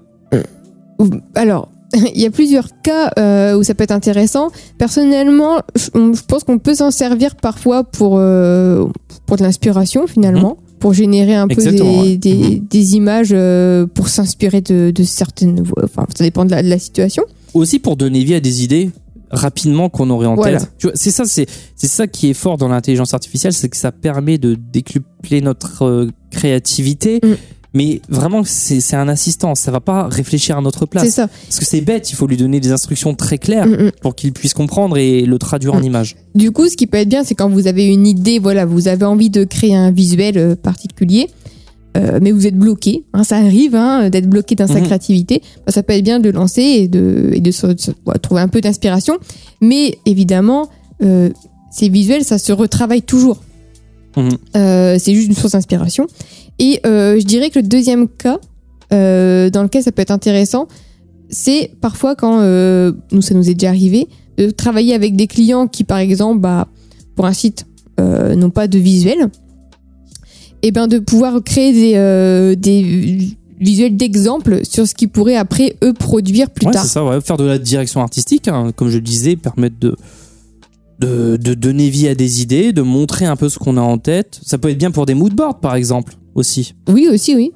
[1.35, 1.69] Alors,
[2.15, 4.49] il y a plusieurs cas euh, où ça peut être intéressant.
[4.77, 8.85] Personnellement, je pense qu'on peut s'en servir parfois pour, euh,
[9.25, 11.71] pour de l'inspiration finalement, pour générer un peu Mhm.
[11.75, 12.17] Des, ouais.
[12.17, 12.67] des, Mhm.
[12.69, 15.63] des images euh, pour s'inspirer de, de certaines.
[15.83, 17.23] Enfin, ça dépend de la, de la situation.
[17.53, 18.91] Aussi pour donner vie à des idées
[19.31, 20.59] rapidement qu'on aurait en Voilà.
[20.59, 20.91] tête.
[20.95, 24.37] C'est ça, c'est c'est ça qui est fort dans l'intelligence artificielle, c'est que ça permet
[24.37, 27.19] de décupler notre euh, créativité.
[27.23, 27.35] Mm.
[27.73, 29.55] Mais vraiment, c'est c'est un assistant.
[29.55, 31.09] Ça va pas réfléchir à notre C'est place.
[31.09, 31.27] ça.
[31.27, 32.11] Parce que c'est bête.
[32.11, 33.91] Il faut lui donner des instructions très claires Mm, mm.
[34.01, 35.83] pour qu'il puisse comprendre et le traduire en Mm.
[35.85, 36.15] image.
[36.35, 38.89] Du coup, ce qui peut être bien, c'est quand vous avez une idée, voilà, vous
[38.89, 41.29] avez envie de créer un visuel euh, particulier,
[41.97, 43.03] euh, mais vous êtes bloqué.
[43.13, 44.85] hein, ça arrive hein, d'être bloqué dans sa Mhm.
[44.85, 45.41] créativité.
[45.65, 48.41] Bah, ça peut être bien de lancer et de, et de se- se- voilà, trouver
[48.41, 49.17] un peu d'inspiration.
[49.61, 50.69] Mais évidemment,
[51.03, 51.29] euh,
[51.71, 53.41] ces visuels, ça se retravaille toujours.
[54.17, 54.29] Mhm.
[54.55, 56.07] Euh, c'est juste une source d'inspiration.
[56.59, 58.39] Et je dirais que le deuxième cas,
[58.91, 60.67] dans lequel ça peut être intéressant,
[61.29, 62.37] c'est parfois quand
[63.11, 66.67] nous, ça nous est déjà arrivé, de travailler avec des clients qui, par exemple, bah,
[67.15, 67.65] pour un site,
[67.99, 69.29] n'ont pas de visuel,
[70.63, 75.75] et ben de pouvoir créer des, euh, des visuels d'exemple sur ce qu'ils pourraient après
[75.83, 76.83] eux produire plus Ouais, tard.
[76.83, 77.21] c'est ça, ouais.
[77.21, 79.95] Faire de la direction artistique, hein, comme je le disais, permettre de,
[80.99, 83.97] de, de donner vie à des idées, de montrer un peu ce qu'on a en
[83.97, 84.39] tête.
[84.43, 86.73] Ça peut être bien pour des moodboards, par exemple, aussi.
[86.89, 87.51] Oui, aussi, oui.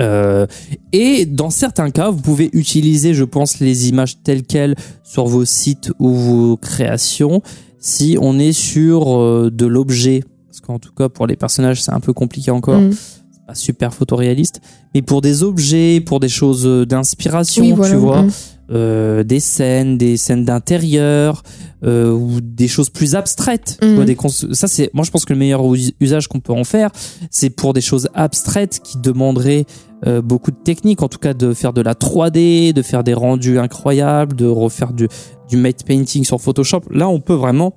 [0.00, 0.46] Euh,
[0.92, 4.74] et dans certains cas, vous pouvez utiliser, je pense, les images telles quelles
[5.04, 7.42] sur vos sites ou vos créations
[7.78, 10.24] si on est sur euh, de l'objet.
[10.52, 12.78] Parce qu'en tout cas, pour les personnages, c'est un peu compliqué encore.
[12.78, 12.92] Mm.
[12.92, 14.60] C'est pas super photoréaliste.
[14.94, 17.94] Mais pour des objets, pour des choses euh, d'inspiration, Oui, voilà.
[17.94, 18.30] tu vois, Mm.
[18.72, 21.42] euh, des scènes, des scènes d'intérieur
[21.84, 23.78] euh, ou des choses plus abstraites.
[23.80, 26.40] tu vois, des cons- ça c'est, moi je pense que le meilleur us- usage qu'on
[26.40, 26.90] peut en faire,
[27.30, 29.64] c'est pour des choses abstraites qui demanderaient
[30.06, 33.14] euh, beaucoup de technique, en tout cas de faire de la 3D, de faire des
[33.14, 35.08] rendus incroyables, de refaire du,
[35.48, 36.82] du matte painting sur Photoshop.
[36.90, 37.74] Là, on peut vraiment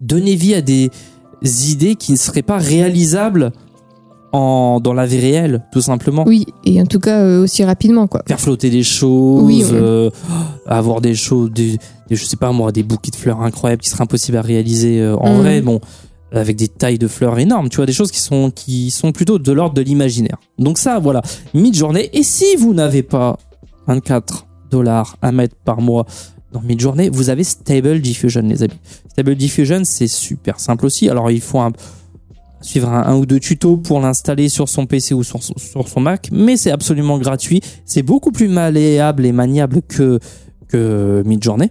[0.00, 0.90] donner vie à des
[1.42, 3.52] idées qui ne seraient pas réalisables
[4.32, 8.06] en, dans la vie réelle, tout simplement Oui, et en tout cas euh, aussi rapidement,
[8.06, 8.22] quoi.
[8.26, 10.10] faire flotter des choses, Oui, euh,
[10.66, 11.78] avoir des choses, des,
[12.08, 15.00] des- je sais pas moi, des bouquets de fleurs incroyables qui seraient impossibles à réaliser
[15.00, 15.40] euh, en Mhm.
[15.40, 15.80] vrai, bon,
[16.30, 19.38] avec des tailles de fleurs énormes, tu vois, des choses qui sont qui sont plutôt
[19.38, 20.36] de l'ordre de l'imaginaire.
[20.58, 21.22] Donc ça, voilà,
[21.54, 22.10] mid-journée.
[22.12, 23.38] Et si vous n'avez pas
[23.86, 26.04] 24 dollars à mettre par mois
[26.52, 28.78] dans mid-journée, vous avez Stable Diffusion, les amis.
[29.10, 31.08] Stable Diffusion, c'est super simple aussi.
[31.08, 31.60] Alors il faut
[32.60, 36.56] suivre un, ou deux tutos pour l'installer sur son PC ou sur, son- Mac, mais
[36.56, 37.60] c'est absolument gratuit.
[37.84, 40.18] C'est beaucoup plus malléable et maniable que,
[40.68, 41.70] que Midjourney.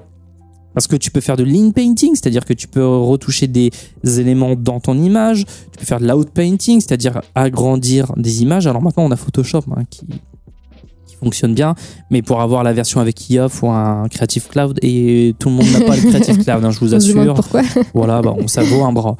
[0.73, 3.71] Parce que tu peux faire de lean painting, c'est-à-dire que tu peux retoucher des
[4.19, 5.45] éléments dans ton image.
[5.71, 8.67] Tu peux faire de l'out painting, c'est-à-dire agrandir des images.
[8.67, 10.05] Alors maintenant, on a Photoshop hein, qui
[11.19, 11.75] fonctionne bien,
[12.11, 15.65] mais pour avoir la version avec IA, faut un Creative Cloud et tout le monde
[15.73, 17.33] n'a pas le Creative Cloud, hein, je vous assure.
[17.33, 17.61] pourquoi.
[17.93, 19.17] Voilà, bah, on- ça vaut un bras.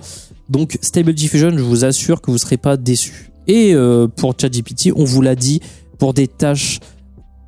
[0.49, 3.31] Donc, Stable Diffusion, je vous assure que vous ne serez pas déçus.
[3.47, 5.59] Et euh, pour ChatGPT, on vous l'a dit,
[5.97, 6.79] pour des tâches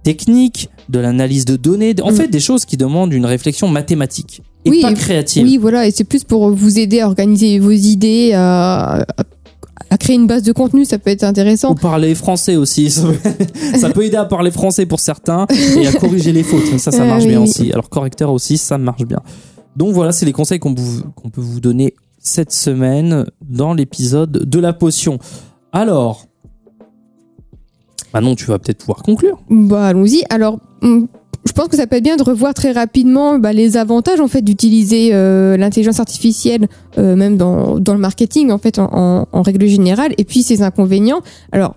[0.03, 2.15] techniques, de l'analyse de données, en Mm.
[2.15, 5.43] fait, des choses qui demandent une réflexion mathématique et Oui, pas créative.
[5.43, 9.05] Oui, voilà, et c'est plus pour vous aider à organiser vos idées, à, à-
[9.89, 11.75] à créer une base de contenu, ça peut être Ou intéressant.
[11.75, 12.89] parler français aussi.
[13.79, 15.45] Ça peut- aider à parler français pour certains
[15.77, 16.77] et à corriger les fautes.
[16.79, 17.49] Ça, ça Euh, marche oui, bien oui.
[17.49, 17.71] aussi.
[17.71, 19.19] Alors, correcteur aussi, ça marche bien.
[19.75, 24.73] Donc voilà, c'est les conseils qu'on peut vous donner cette semaine dans l'épisode de la
[24.73, 25.19] potion.
[25.71, 26.25] Alors,
[28.13, 29.39] Manon, tu vas peut-être pouvoir conclure.
[29.49, 30.23] Bah, allons-y.
[30.29, 31.07] Alors, hum,
[31.45, 34.27] je pense que ça peut être bien de revoir très rapidement bah, les avantages en
[34.27, 36.67] fait d'utiliser euh, l'intelligence artificielle,
[36.97, 40.43] euh, même dans, dans le marketing en fait en, en- en règle générale, et puis
[40.43, 41.21] ses inconvénients.
[41.51, 41.75] Alors,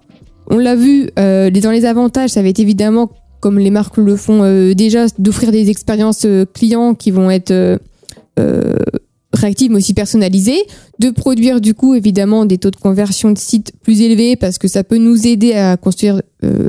[0.48, 3.10] on l'a vu, euh, dans les avantages, ça va être évidemment
[3.40, 7.50] comme les marques le font euh, déjà, d'offrir des expériences euh, clients qui vont être
[7.50, 7.78] euh,
[9.32, 10.60] réactives mais aussi personnalisées,
[10.98, 14.68] de produire du coup évidemment des taux de conversion de sites plus élevés parce que
[14.68, 16.68] ça peut nous aider à construire euh,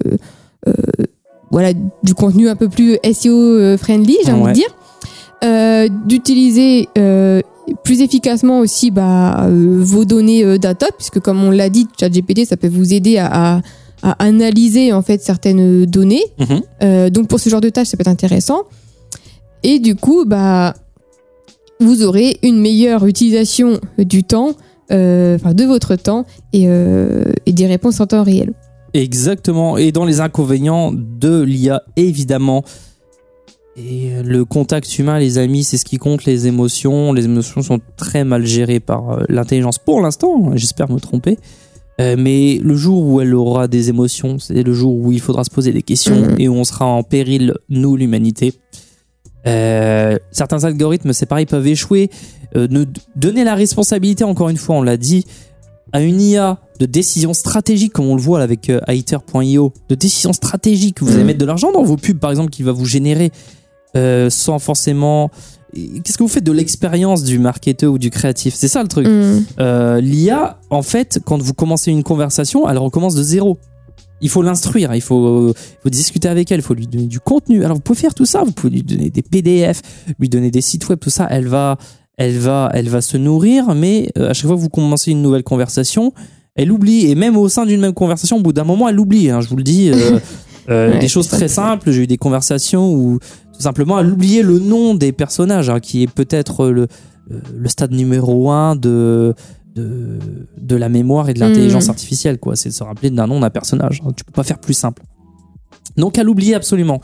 [1.53, 1.71] voilà
[2.03, 4.75] du contenu un peu plus SEO euh, friendly, j'ai envie de dire,
[5.45, 7.41] Euh, d'utiliser euh,
[7.83, 12.45] plus efficacement aussi bah, euh, vos données euh, data puisque comme on l'a dit, ChatGPT
[12.47, 13.27] ça peut vous aider à,
[13.57, 13.61] à-
[14.03, 16.23] à analyser en fait certaines données.
[16.39, 16.61] Mhm.
[16.83, 18.61] Euh, donc pour ce genre de tâches, ça peut être intéressant.
[19.63, 20.73] Et du coup, bah,
[21.79, 24.51] vous aurez une meilleure utilisation du temps,
[24.91, 28.53] euh, enfin de votre temps et, euh, et des réponses en temps réel.
[28.93, 29.77] Exactement.
[29.77, 32.63] Et dans les inconvénients de l'IA, évidemment.
[33.75, 37.11] Et le contact humain, les amis, c'est ce qui compte, les émotions.
[37.11, 41.39] Les émotions sont très mal gérées par euh, l'intelligence pour l'instant, j'espère me tromper.
[42.01, 45.43] Euh, mais le jour où elle aura des émotions, c'est le jour où il faudra
[45.43, 46.35] se poser des questions Mhm.
[46.39, 48.53] et où on sera en péril, nous, l'humanité.
[49.47, 52.09] Euh, certains algorithmes, c'est pareil, peuvent échouer.
[52.55, 52.85] Euh, ne
[53.15, 55.25] donner la responsabilité, encore une fois, on l'a dit,
[55.91, 60.33] à une IA de décision stratégique, comme on le voit avec euh, Hater.io, de décision
[60.33, 61.27] stratégique, vous allez Mhm.
[61.27, 63.31] mettre de l'argent dans vos pubs, par exemple, qui va vous générer
[63.95, 65.29] euh, sans forcément.
[65.75, 68.53] Qu'est-ce que vous faites de l'expérience du marketeur ou du créatif?
[68.55, 69.07] C'est ça le truc.
[69.07, 69.45] Mm.
[69.59, 73.57] Euh, L'IA, en fait, quand vous commencez une conversation, elle recommence de zéro.
[74.21, 75.53] Il faut l'instruire, il faut,
[75.85, 77.65] discuter avec elle, il faut lui donner du contenu.
[77.65, 79.81] Alors vous pouvez faire tout ça, vous pouvez lui donner des PDF,
[80.17, 81.27] lui donner des sites web, tout ça.
[81.29, 81.77] Elle va,
[82.17, 85.43] elle va, elle va se nourrir, mais à chaque fois que vous commencez une nouvelle
[85.43, 86.13] conversation,
[86.55, 87.07] elle oublie.
[87.09, 89.29] Et même au sein d'une même conversation, au bout d'un moment, elle oublie.
[89.29, 89.89] hein, je vous le dis.
[89.89, 90.19] euh,
[90.69, 91.91] euh, Ouais, des choses très simples.
[91.91, 93.19] J'ai eu des conversations où
[93.53, 96.87] tout simplement elle oubliait le nom des personnages, hein, qui est peut-être le,
[97.31, 99.33] euh, le stade numéro un de,
[99.75, 100.19] de,
[100.59, 101.89] de la mémoire et de l'intelligence Mhm.
[101.91, 102.37] artificielle.
[102.39, 102.55] quoi.
[102.55, 104.01] C'est de se rappeler d'un nom d'un personnage.
[104.05, 104.11] hein.
[104.15, 105.03] Tu peux pas faire plus simple.
[105.97, 107.01] Donc elle oubliait absolument.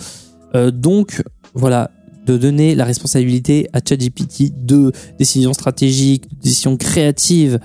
[0.56, 1.22] Euh, donc
[1.54, 1.92] voilà,
[2.26, 7.60] de donner la responsabilité à ChatGPT de décisions stratégiques, de décisions créatives.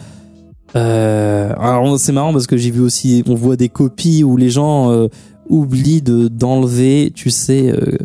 [0.76, 4.50] Euh, alors c'est marrant parce que j'ai vu aussi, on voit des copies où les
[4.50, 5.08] gens euh,
[5.48, 7.96] oublient de d'enlever, tu sais, euh,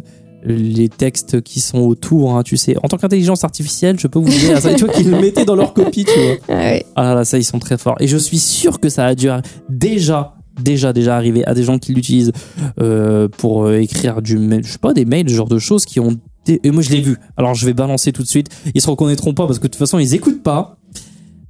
[0.43, 2.36] les textes qui sont autour.
[2.36, 5.09] hein, tu sais, en tant qu'intelligence artificielle, je peux vous dire, ça, tu vois qu'ils
[5.09, 6.36] le mettaient dans leur copie, tu vois.
[6.49, 6.74] Ah.
[6.95, 7.95] Ah là là, ça ils sont très forts.
[7.99, 9.30] Et je suis sûr que ça a dû
[9.70, 12.32] déjà, déjà, déjà arriver à des gens qui l'utilisent
[12.80, 15.86] euh, pour euh, écrire du, mail- je sais pas, des mails, ce genre de choses
[15.86, 16.15] qui ont.
[16.47, 17.17] Et moi je l'ai vu.
[17.38, 18.47] Alors je vais balancer tout de suite.
[18.74, 20.78] Ils se reconnaîtront pas parce que de toute façon ils écoutent pas.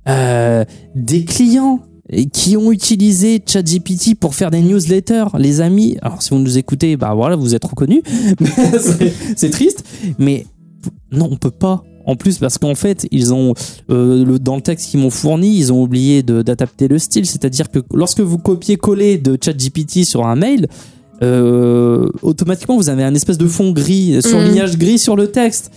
[0.08, 1.82] Euh, des clients
[2.34, 5.98] qui ont utilisé ChatGPT pour faire des newsletters, les amis.
[6.02, 8.02] Alors si vous nous écoutez, bah voilà, vous êtes reconnus.
[9.36, 9.84] C'est- triste.
[10.18, 10.46] Mais
[11.12, 11.84] non, on peut pas.
[12.06, 13.54] En plus, parce qu'en fait, ils ont
[13.92, 17.28] euh, dans le texte qu'ils m'ont fourni, ils ont oublié d'adapter le style.
[17.28, 20.68] C'est-à-dire que lorsque vous copiez-collez de ChatGPT sur un mail,
[21.24, 25.72] euh, automatiquement vous avez un espèce de fond gris, surlignage gris sur le texte.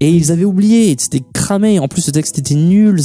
[0.00, 1.78] Et ils avaient oublié, c'était cramé.
[1.78, 3.00] En plus, le texte était nul.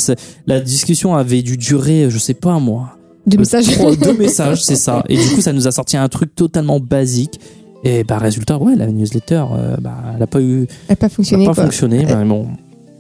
[0.47, 3.67] La discussion avait dû durer, je sais pas moi, De euh, messages.
[3.71, 5.03] trois- deux messages, c'est ça.
[5.09, 7.39] Et du coup, ça nous a sorti un truc totalement basique.
[7.83, 11.05] Et bah, résultat, ouais, la newsletter, euh, bah, elle a pas eu, Elle n'a pas
[11.07, 11.43] elle fonctionné.
[11.45, 11.63] a pas quoi.
[11.65, 12.05] fonctionné.
[12.05, 12.47] Mais bon.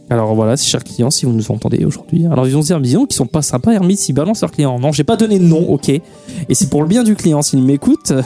[0.09, 2.25] Alors voilà, chers clients, si vous nous entendez aujourd'hui.
[2.27, 4.77] Alors ils se dire, disons qu'ils sont pas sympas, Hermite, s'ils balancent leurs clients.
[4.79, 5.89] Non, j'ai pas donné de nom, ok.
[5.89, 6.01] Et
[6.51, 8.11] c'est pour le bien du client, s'il m'écoute.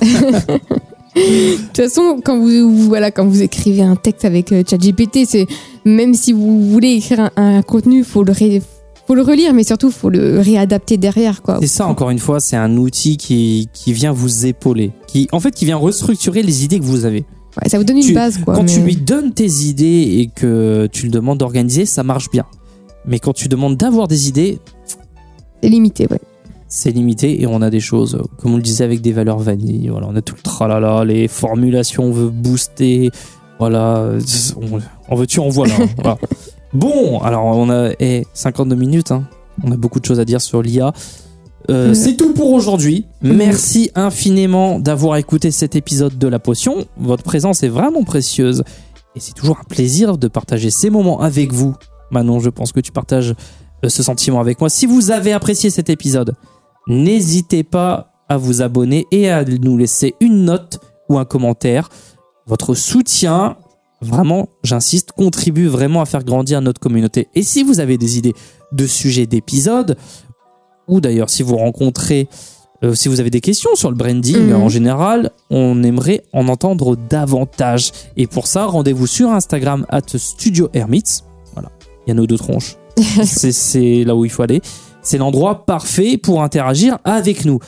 [1.16, 5.26] De toute façon, quand vous, vous- voilà, quand vous écrivez un texte avec euh, ChatGPT,
[5.28, 5.48] c'est
[5.84, 8.62] même si vous voulez écrire un, un contenu, faut le ré-
[9.08, 11.58] faut le relire, mais surtout faut le réadapter derrière, quoi.
[11.62, 14.92] C'est ça, encore une fois, c'est un outil qui, qui vient vous épauler.
[15.08, 17.26] Qui, en fait, qui vient restructurer les idées que vous avez.
[17.62, 18.56] Ouais, ça vous donne Tu- une base, quoi.
[18.56, 22.46] quand tu lui donnes tes idées et que tu le demandes d'organiser, ça marche bien.
[23.06, 24.60] Mais quand tu demandes d'avoir des idées,
[25.64, 26.20] C'est limité, ouais.
[26.68, 29.88] c'est limité et on a des choses, comme on le disait, avec des valeurs vanille.
[29.90, 33.10] Voilà, on a tout le tralala, les formulations, on veut booster.
[33.60, 34.12] Voilà,
[34.62, 34.80] on,
[35.12, 35.74] en veux-tu, en voilà.
[35.98, 36.18] voilà.
[36.74, 39.24] Bon, alors on a eh, 52 minutes, hein.
[39.64, 40.92] on a beaucoup de choses à dire sur l'IA.
[41.70, 41.96] Euh, Ouais.
[41.96, 43.06] C'est tout pour aujourd'hui.
[43.22, 43.36] Mhm.
[43.36, 46.86] Merci infiniment d'avoir écouté cet épisode de La Potion.
[46.98, 48.64] Votre présence est vraiment précieuse
[49.16, 51.76] et c'est toujours un plaisir de partager ces moments avec vous.
[52.12, 53.36] Manon, je pense que tu partages
[53.84, 54.70] euh, ce sentiment avec moi.
[54.70, 56.36] Si vous avez apprécié cet épisode,
[56.88, 60.80] n'hésitez pas à vous abonner et à nous laisser une note
[61.10, 61.90] ou un commentaire.
[62.46, 63.58] Votre soutien,
[64.02, 67.28] vraiment, j'insiste, contribue vraiment à faire grandir notre communauté.
[67.36, 68.34] Et si vous avez des idées
[68.72, 69.98] de sujets d'épisodes,
[70.88, 72.28] ou d'ailleurs si vous rencontrez,
[72.84, 74.56] euh, si vous avez des questions sur le branding Mhm.
[74.56, 77.92] en général, on aimerait en entendre davantage.
[78.18, 81.22] Et pour ça, rendez-vous sur Instagram at Studio Hermits.
[81.54, 81.72] Voilà,
[82.06, 82.78] il y a nos deux tronches.
[83.24, 84.62] C'est- C'est là où il faut aller.
[85.02, 87.60] C'est l'endroit parfait pour interagir avec nous.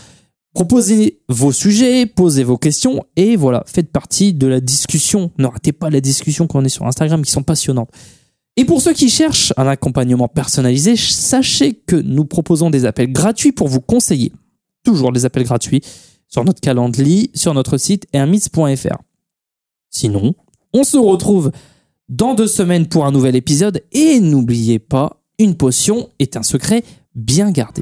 [0.53, 5.31] Proposez vos sujets, posez vos questions et voilà, faites partie de la discussion.
[5.37, 7.89] Ne ratez pas la discussion quand on est sur Instagram qui sont passionnantes.
[8.59, 13.53] Et pour ceux qui cherchent un accompagnement personnalisé, sachez que nous proposons des appels gratuits
[13.53, 14.33] pour vous conseiller.
[14.83, 15.79] Toujours des appels gratuits
[16.27, 18.97] sur notre calendrier, sur notre site hermits.fr.
[19.89, 20.35] Sinon,
[20.73, 21.53] on se retrouve
[22.09, 26.83] dans deux semaines pour un nouvel épisode et n'oubliez pas, une potion est un secret
[27.15, 27.81] bien gardé.